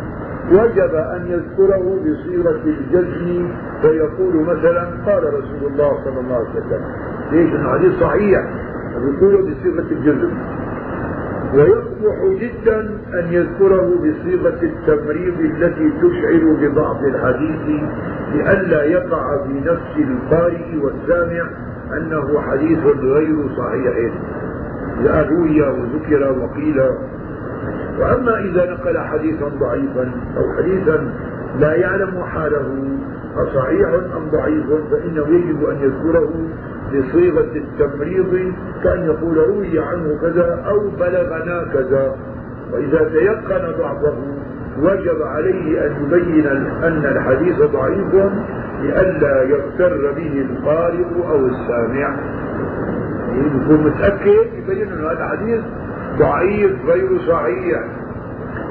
وجب 0.53 0.95
أن 0.95 1.27
يذكره 1.27 2.01
بصيغة 2.01 2.61
الجزم 2.67 3.49
فيقول 3.83 4.37
مثلا 4.37 4.83
قال 5.07 5.25
رسول 5.35 5.73
الله 5.73 6.05
صلى 6.05 6.21
الله 6.21 6.35
عليه 6.37 6.49
وسلم 6.51 6.83
ليش؟ 7.33 7.55
إنه 7.55 7.69
حديث 7.73 8.01
صحيح. 8.01 8.45
يقوله 8.97 9.39
بصيغة 9.39 9.87
الجزم. 9.93 10.31
ويصلح 11.55 12.41
جدا 12.41 12.81
أن 13.15 13.33
يذكره 13.33 13.95
بصيغة 13.97 14.59
التمريض 14.63 15.41
التي 15.41 15.91
تشعر 15.91 16.57
بضعف 16.61 17.05
الحديث 17.05 17.83
لئلا 18.35 18.85
يقع 18.85 19.45
في 19.47 19.53
نفس 19.61 19.97
القارئ 19.99 20.77
والسامع 20.83 21.51
أنه 21.97 22.41
حديث 22.41 22.79
غير 23.03 23.37
صحيح. 23.57 24.13
لا 25.05 25.23
روي 25.23 25.63
وذكر 25.63 26.39
وقيل 26.43 26.81
وأما 27.99 28.39
إذا 28.39 28.71
نقل 28.71 28.99
حديثا 28.99 29.49
ضعيفا 29.49 30.11
أو 30.37 30.57
حديثا 30.59 31.13
لا 31.59 31.75
يعلم 31.75 32.23
حاله 32.23 32.99
أصحيح 33.37 33.89
أم 34.17 34.31
ضعيف؟ 34.33 34.67
فإنه 34.91 35.27
يجب 35.29 35.65
أن 35.65 35.77
يذكره 35.77 36.31
بصيغة 36.89 37.57
التمريض 37.57 38.53
كأن 38.85 39.05
يقول 39.05 39.37
روي 39.37 39.79
عنه 39.79 40.19
كذا 40.21 40.65
أو 40.69 40.91
بلغنا 40.91 41.65
كذا. 41.73 42.17
وإذا 42.73 43.09
تيقن 43.09 43.73
ضعفه 43.79 44.15
وجب 44.79 45.23
عليه 45.23 45.87
أن 45.87 45.93
يبين 46.05 46.47
أن 46.83 47.05
الحديث 47.05 47.63
ضعيف 47.63 48.15
لئلا 48.83 49.43
يغتر 49.43 50.13
به 50.17 50.47
القارئ 50.51 51.29
أو 51.31 51.47
السامع. 51.47 52.17
يكون 53.33 53.85
متأكد 53.85 54.47
يبين 54.55 54.93
أن 54.93 55.05
هذا 55.05 55.29
حديث 55.29 55.61
ضعيف 56.19 56.73
غير 56.87 57.19
صحيح. 57.29 57.83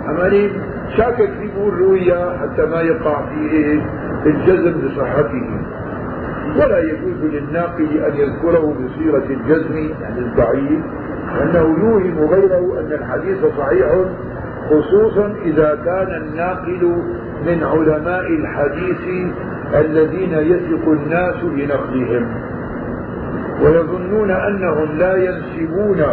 أماني 0.10 0.50
شاكك 0.98 1.30
في 1.30 1.52
روي 1.80 2.14
حتى 2.14 2.66
ما 2.66 2.82
يقع 2.82 3.22
فيه 3.26 3.82
الجزم 4.26 4.74
بصحته. 4.88 5.50
ولا 6.56 6.80
يجوز 6.80 7.24
للناقل 7.24 7.98
أن 7.98 8.16
يذكره 8.16 8.74
بصيغة 8.74 9.24
الجزم 9.30 9.78
يعني 10.02 10.20
الضعيف 10.20 10.82
لأنه 11.36 11.78
يوهم 11.80 12.20
غيره 12.20 12.80
أن 12.80 12.92
الحديث 12.92 13.38
صحيح 13.58 13.88
خصوصا 14.70 15.34
إذا 15.46 15.80
كان 15.86 16.22
الناقل 16.22 17.04
من 17.46 17.64
علماء 17.64 18.28
الحديث 18.28 19.32
الذين 19.76 20.34
يثق 20.34 20.90
الناس 20.90 21.36
بنقلهم 21.44 22.28
ويظنون 23.62 24.32
أنهم 24.32 24.98
لا 24.98 25.16
ينسبون 25.16 26.04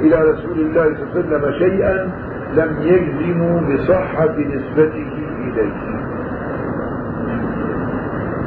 إلى 0.00 0.16
رسول 0.30 0.58
الله 0.58 0.84
صلى 0.84 1.02
الله 1.02 1.10
عليه 1.14 1.20
وسلم 1.20 1.52
شيئا 1.58 2.10
لم 2.54 2.76
يجزموا 2.82 3.60
بصحة 3.60 4.36
نسبته 4.38 5.12
إليه. 5.40 5.98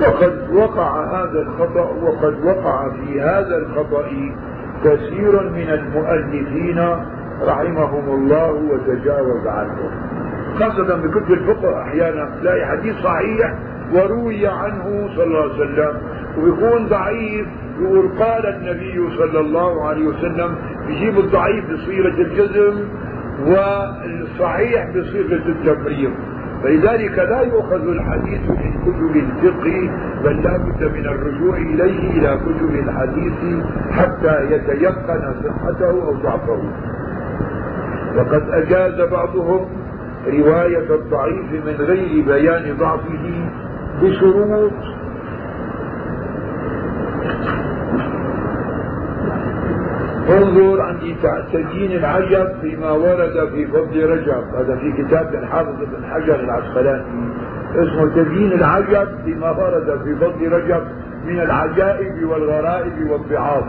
وقد 0.01 0.49
وقع 0.53 1.05
هذا 1.05 1.41
الخطأ 1.41 1.89
وقد 2.01 2.45
وقع 2.45 2.89
في 2.89 3.21
هذا 3.21 3.57
الخطأ 3.57 4.05
كثير 4.83 5.49
من 5.49 5.69
المؤلفين 5.69 6.79
رحمهم 7.47 8.13
الله 8.13 8.51
وتجاوز 8.51 9.47
عنهم 9.47 9.91
خاصة 10.59 10.95
بكتب 10.95 11.31
الفقه 11.31 11.81
أحيانا 11.81 12.29
تلاقي 12.41 12.65
حديث 12.65 12.95
صحيح 12.95 13.53
وروي 13.93 14.47
عنه 14.47 15.09
صلى 15.15 15.23
الله 15.23 15.41
عليه 15.41 15.53
وسلم 15.53 16.01
ويكون 16.37 16.87
ضعيف 16.87 17.47
يقول 17.79 18.09
قال 18.19 18.45
النبي 18.45 19.17
صلى 19.17 19.39
الله 19.39 19.87
عليه 19.87 20.07
وسلم 20.07 20.55
يجيب 20.91 21.19
الضعيف 21.19 21.65
بصيغة 21.73 22.21
الجزم 22.21 22.79
والصحيح 23.47 24.89
بصيغة 24.89 25.47
التمريض 25.49 26.11
فلذلك 26.63 27.19
لا 27.19 27.41
يؤخذ 27.41 27.87
الحديث 27.87 28.41
من 28.49 28.73
كتب 28.85 29.15
الفقه 29.15 29.89
بل 30.23 30.43
لا 30.43 30.57
بد 30.57 30.83
من 30.83 31.05
الرجوع 31.05 31.57
إليه 31.57 32.11
إلى 32.11 32.39
كتب 32.45 32.75
الحديث 32.75 33.63
حتى 33.91 34.53
يتيقن 34.53 35.33
صحته 35.43 35.89
أو 35.89 36.13
ضعفه. 36.13 36.61
وقد 38.17 38.49
أجاز 38.49 39.01
بعضهم 39.09 39.65
رواية 40.27 40.95
الضعيف 40.95 41.51
من 41.65 41.75
غير 41.79 42.25
بيان 42.25 42.77
ضعفه 42.79 43.47
بشروط 44.01 44.71
انظر 50.31 50.81
عندي 50.81 51.15
تجين 51.53 51.91
العجب 51.91 52.47
فيما 52.61 52.91
ورد 52.91 53.49
في 53.53 53.67
فضل 53.67 54.09
رجب. 54.09 54.43
هذا 54.55 54.75
في 54.75 55.03
كتاب 55.03 55.33
الحافظ 55.33 55.75
بن 55.79 56.05
حجر 56.05 56.39
العسقلاني. 56.39 57.03
اسمه 57.75 58.23
تجين 58.23 58.51
العجب 58.53 59.07
فيما 59.25 59.51
ورد 59.51 59.99
في 60.03 60.15
فضل 60.15 60.51
رجب 60.51 60.83
من 61.25 61.39
العجائب 61.39 62.29
والغرائب 62.29 63.11
والضعاف. 63.11 63.63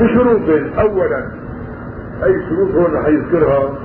بشروط. 0.00 0.40
اولا 0.78 1.30
أي 2.24 2.34
شروط 2.48 2.74
هو 2.74 2.86
اللي 2.86 3.02
حيذكرها؟ 3.02 3.78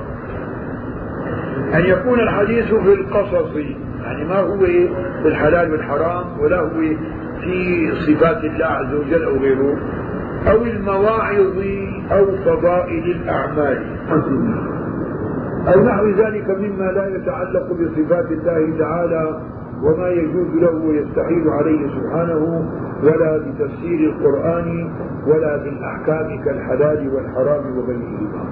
أن 1.74 1.84
يكون 1.84 2.20
الحديث 2.20 2.74
في 2.74 2.92
القصص 2.92 3.56
يعني 4.04 4.24
ما 4.24 4.36
هو 4.36 4.58
في 5.22 5.28
الحلال 5.28 5.72
والحرام 5.72 6.40
ولا 6.40 6.60
هو 6.60 6.68
في 7.40 7.92
صفات 8.06 8.44
الله 8.44 8.66
عز 8.66 8.94
وجل 8.94 9.24
أو 9.24 9.36
غيره. 9.36 9.76
أو 10.50 10.62
المواعظ 10.64 11.58
أو 12.12 12.26
فضائل 12.44 13.04
الأعمال. 13.04 13.82
أو 15.74 15.80
نحو 15.84 16.06
ذلك 16.08 16.50
مما 16.50 16.84
لا 16.84 17.16
يتعلق 17.16 17.72
بصفات 17.72 18.32
الله 18.32 18.78
تعالى 18.78 19.40
وما 19.82 20.08
يجوز 20.08 20.54
له 20.54 20.74
ويستحيل 20.74 21.48
عليه 21.48 21.88
سبحانه 21.88 22.64
ولا 23.02 23.38
بتفسير 23.38 24.00
القرآن 24.10 24.90
ولا 25.26 25.56
بالأحكام 25.56 26.44
كالحلال 26.44 27.10
والحرام 27.14 27.78
وغيرهما. 27.78 28.44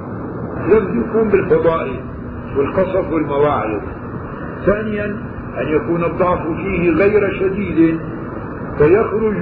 لم 0.68 1.00
يكون 1.00 1.28
بالفضائل 1.28 2.00
والقصص 2.56 3.12
والمواعظ. 3.12 3.80
ثانيا 4.66 5.06
أن 5.60 5.66
يكون 5.68 6.04
الضعف 6.04 6.42
فيه 6.56 6.90
غير 6.90 7.30
شديد 7.30 7.98
فيخرج 8.78 9.36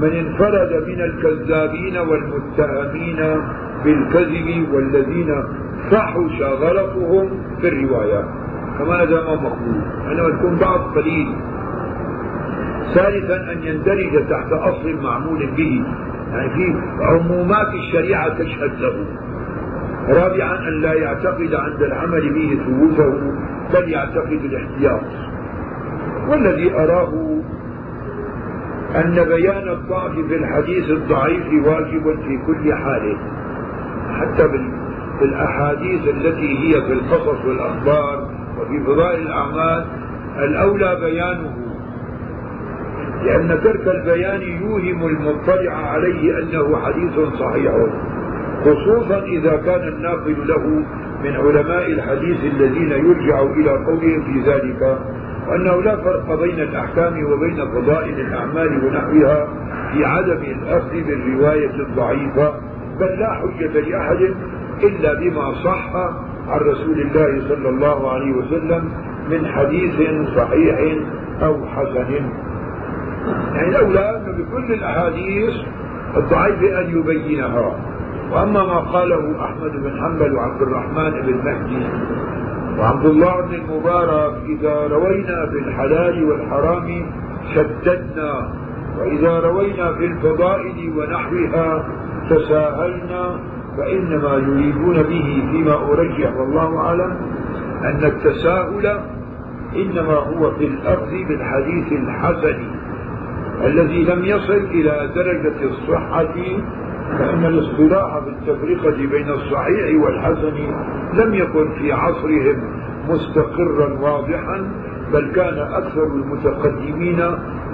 من 0.00 0.12
انفرد 0.12 0.84
من 0.88 1.00
الكذابين 1.00 1.98
والمتهمين 1.98 3.16
بالكذب 3.84 4.68
والذين 4.72 5.42
فحش 5.90 6.42
غلطهم 6.42 7.30
في 7.60 7.68
الروايات 7.68 8.24
كما 8.78 9.02
هذا 9.02 9.20
ما 9.20 9.34
مقبول. 9.34 9.80
انما 10.10 10.38
تكون 10.38 10.58
بعض 10.58 10.80
قليل. 10.80 11.34
ثالثا 12.94 13.52
أن 13.52 13.62
يندرج 13.62 14.28
تحت 14.30 14.52
أصل 14.52 15.02
معمول 15.02 15.46
به. 15.56 15.84
يعني 16.32 16.50
في 16.50 16.74
عمومات 17.00 17.74
الشريعة 17.74 18.28
تشهد 18.28 18.80
له. 18.80 19.06
رابعا 20.08 20.68
أن 20.68 20.80
لا 20.80 20.92
يعتقد 20.92 21.54
عند 21.54 21.82
العمل 21.82 22.32
به 22.32 22.60
ثبوته 22.66 23.32
بل 23.74 23.88
يعتقد 23.88 24.40
الاحتياط. 24.44 25.02
والذي 26.28 26.74
أراه 26.74 27.38
أن 28.96 29.24
بيان 29.24 29.68
الضعف 29.68 30.12
في 30.12 30.36
الحديث 30.36 30.90
الضعيف 30.90 31.66
واجب 31.66 32.18
في 32.22 32.38
كل 32.46 32.74
حال 32.74 33.16
حتى 34.12 34.48
في 35.18 35.24
الأحاديث 35.24 36.08
التي 36.08 36.58
هي 36.58 36.82
في 36.82 36.92
القصص 36.92 37.44
والأخبار 37.44 38.28
وفي 38.60 38.80
فضائل 38.80 39.22
الأعمال 39.22 39.84
الأولى 40.38 40.98
بيانه. 41.00 41.56
لأن 43.24 43.60
ترك 43.64 43.88
البيان 43.88 44.42
يوهم 44.42 45.06
المطلع 45.06 45.72
عليه 45.72 46.38
أنه 46.38 46.76
حديث 46.76 47.20
صحيح 47.40 47.72
خصوصا 48.64 49.22
إذا 49.22 49.56
كان 49.56 49.88
الناقل 49.88 50.48
له 50.48 50.84
من 51.24 51.36
علماء 51.36 51.92
الحديث 51.92 52.44
الذين 52.44 52.90
يرجع 52.90 53.42
إلى 53.42 53.70
قولهم 53.70 54.22
في 54.22 54.50
ذلك. 54.50 54.98
وأنه 55.48 55.82
لا 55.82 55.96
فرق 55.96 56.40
بين 56.40 56.60
الأحكام 56.60 57.24
وبين 57.24 57.56
فضائل 57.56 58.20
الأعمال 58.20 58.84
ونحوها 58.84 59.48
في 59.92 60.04
عدم 60.04 60.42
الأخذ 60.42 60.90
بالرواية 60.90 61.74
الضعيفة 61.74 62.54
بل 63.00 63.06
لا 63.06 63.34
حجة 63.34 63.80
لأحد 63.80 64.34
إلا 64.82 65.14
بما 65.14 65.54
صح 65.64 65.96
عن 66.48 66.60
رسول 66.60 67.00
الله 67.00 67.48
صلى 67.48 67.68
الله 67.68 68.12
عليه 68.12 68.32
وسلم 68.32 68.92
من 69.30 69.46
حديث 69.46 69.94
صحيح 70.36 70.96
أو 71.42 71.66
حسن. 71.66 72.12
يعني 73.54 73.68
الأولى 73.68 74.16
أن 74.16 74.32
بكل 74.32 74.72
الأحاديث 74.72 75.54
الضعيف 76.16 76.62
أن 76.62 76.98
يبينها. 76.98 77.76
وأما 78.32 78.64
ما 78.64 78.78
قاله 78.78 79.44
أحمد 79.44 79.72
بن 79.72 80.00
حنبل 80.00 80.34
وعبد 80.34 80.62
الرحمن 80.62 81.10
بن 81.10 81.44
مهدي 81.44 81.86
وعبد 82.78 83.06
الله 83.06 83.40
بن 83.40 83.54
المبارك 83.54 84.34
إذا 84.48 84.86
روينا 84.86 85.46
في 85.46 85.58
الحلال 85.58 86.24
والحرام 86.24 87.06
شددنا 87.54 88.52
وإذا 88.98 89.40
روينا 89.40 89.92
في 89.92 90.04
الفضائل 90.06 90.92
ونحوها 90.96 91.84
تساهلنا 92.30 93.38
فإنما 93.78 94.34
يريدون 94.34 95.02
به 95.02 95.48
فيما 95.50 95.74
أرجح 95.74 96.36
والله 96.36 96.78
أعلم 96.78 97.16
أن 97.84 98.04
التساهل 98.04 99.00
إنما 99.76 100.14
هو 100.14 100.50
في 100.50 100.66
الأخذ 100.66 101.10
بالحديث 101.10 101.92
الحسن 101.92 102.58
الذي 103.64 104.04
لم 104.04 104.24
يصل 104.24 104.52
إلى 104.52 105.10
درجة 105.14 105.64
الصحة 105.64 106.34
فإن 107.18 107.44
الاصطلاح 107.44 108.18
بالتفرقة 108.18 108.96
بين 108.96 109.30
الصحيح 109.30 110.02
والحسن 110.02 110.54
لم 111.14 111.34
يكن 111.34 111.70
في 111.78 111.92
عصرهم 111.92 112.62
مستقرا 113.08 113.98
واضحا 114.00 114.70
بل 115.12 115.32
كان 115.34 115.58
أكثر 115.58 116.06
المتقدمين 116.06 117.18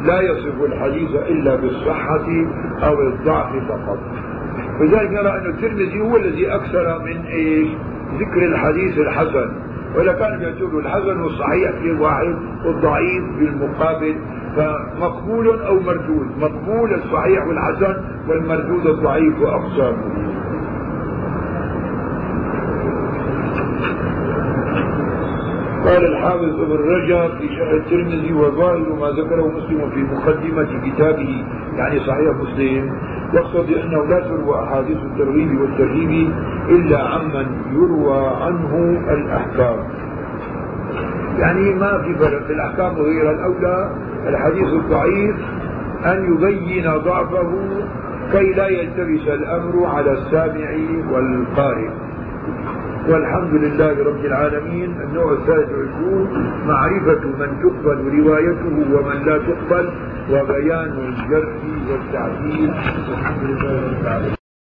لا 0.05 0.21
يصف 0.21 0.65
الحديث 0.65 1.11
إلا 1.11 1.57
بالصحة 1.57 2.27
أو 2.83 3.03
الضعف 3.03 3.53
فقط. 3.69 3.99
لذلك 4.81 5.11
نرى 5.11 5.29
أن 5.29 5.47
الترمذي 5.47 6.01
هو 6.01 6.17
الذي 6.17 6.55
أكثر 6.55 6.99
من 7.05 7.25
إيش؟ 7.27 7.69
ذكر 8.21 8.45
الحديث 8.45 8.99
الحسن. 8.99 9.53
ولا 9.97 10.13
كان 10.13 10.41
يعتبر 10.41 10.79
الحسن 10.79 11.21
والصحيح 11.21 11.71
في 11.83 11.93
واحد 11.93 12.37
والضعيف 12.65 13.25
بالمقابل 13.39 14.17
فمقبول 14.57 15.61
أو 15.61 15.81
مردود. 15.81 16.27
مقبول 16.39 16.95
الصحيح 16.95 17.47
والحسن 17.47 17.97
والمردود 18.29 18.87
الضعيف 18.87 19.41
وأقسامه. 19.41 20.25
قال 25.85 26.05
الحافظ 26.05 26.61
ابن 26.61 26.73
رجب 26.73 27.39
في 27.39 27.57
شرح 27.57 27.71
الترمذي 27.71 28.33
وظاهر 28.33 28.93
ما 29.01 29.11
ذكره 29.11 29.49
مسلم 29.49 29.91
في 29.91 30.03
مقدمة 30.03 30.69
كتابه 30.85 31.45
يعني 31.77 32.01
صحيح 32.01 32.37
مسلم 32.43 32.93
يقتضي 33.35 33.83
أنه 33.83 34.05
لا 34.07 34.21
تروى 34.21 34.63
أحاديث 34.65 34.97
الترغيب 34.97 35.61
والترهيب 35.61 36.33
إلا 36.69 36.99
عمن 37.09 37.47
يروى 37.73 38.27
عنه 38.27 39.03
الأحكام. 39.11 39.77
يعني 41.39 41.75
ما 41.75 42.03
في 42.03 42.15
فرق 42.15 42.47
في 42.47 42.53
الأحكام 42.53 42.99
وغيرها 42.99 43.31
الاولى 43.33 43.91
الحديث 44.29 44.69
الضعيف 44.73 45.37
أن 46.05 46.35
يبين 46.35 46.91
ضعفه 46.91 47.53
كي 48.33 48.53
لا 48.53 48.67
يلتبس 48.69 49.29
الأمر 49.29 49.87
على 49.87 50.13
السامع 50.13 50.71
والقارئ. 51.13 51.91
والحمد 53.09 53.55
لله 53.55 54.05
رب 54.05 54.25
العالمين 54.25 55.01
النوع 55.01 55.33
الثالث 55.33 55.71
والعشرون 55.73 56.29
معرفة 56.67 57.25
من 57.27 57.51
تقبل 57.63 57.99
روايته 58.19 58.97
ومن 58.97 59.25
لا 59.27 59.39
تقبل 59.39 59.91
وبيان 60.31 60.93
الجرح 61.09 61.53
والتعديل. 61.91 62.71
الحمد 63.13 63.43
لله 63.45 63.87
رب 63.87 64.01
العالمين. 64.03 64.44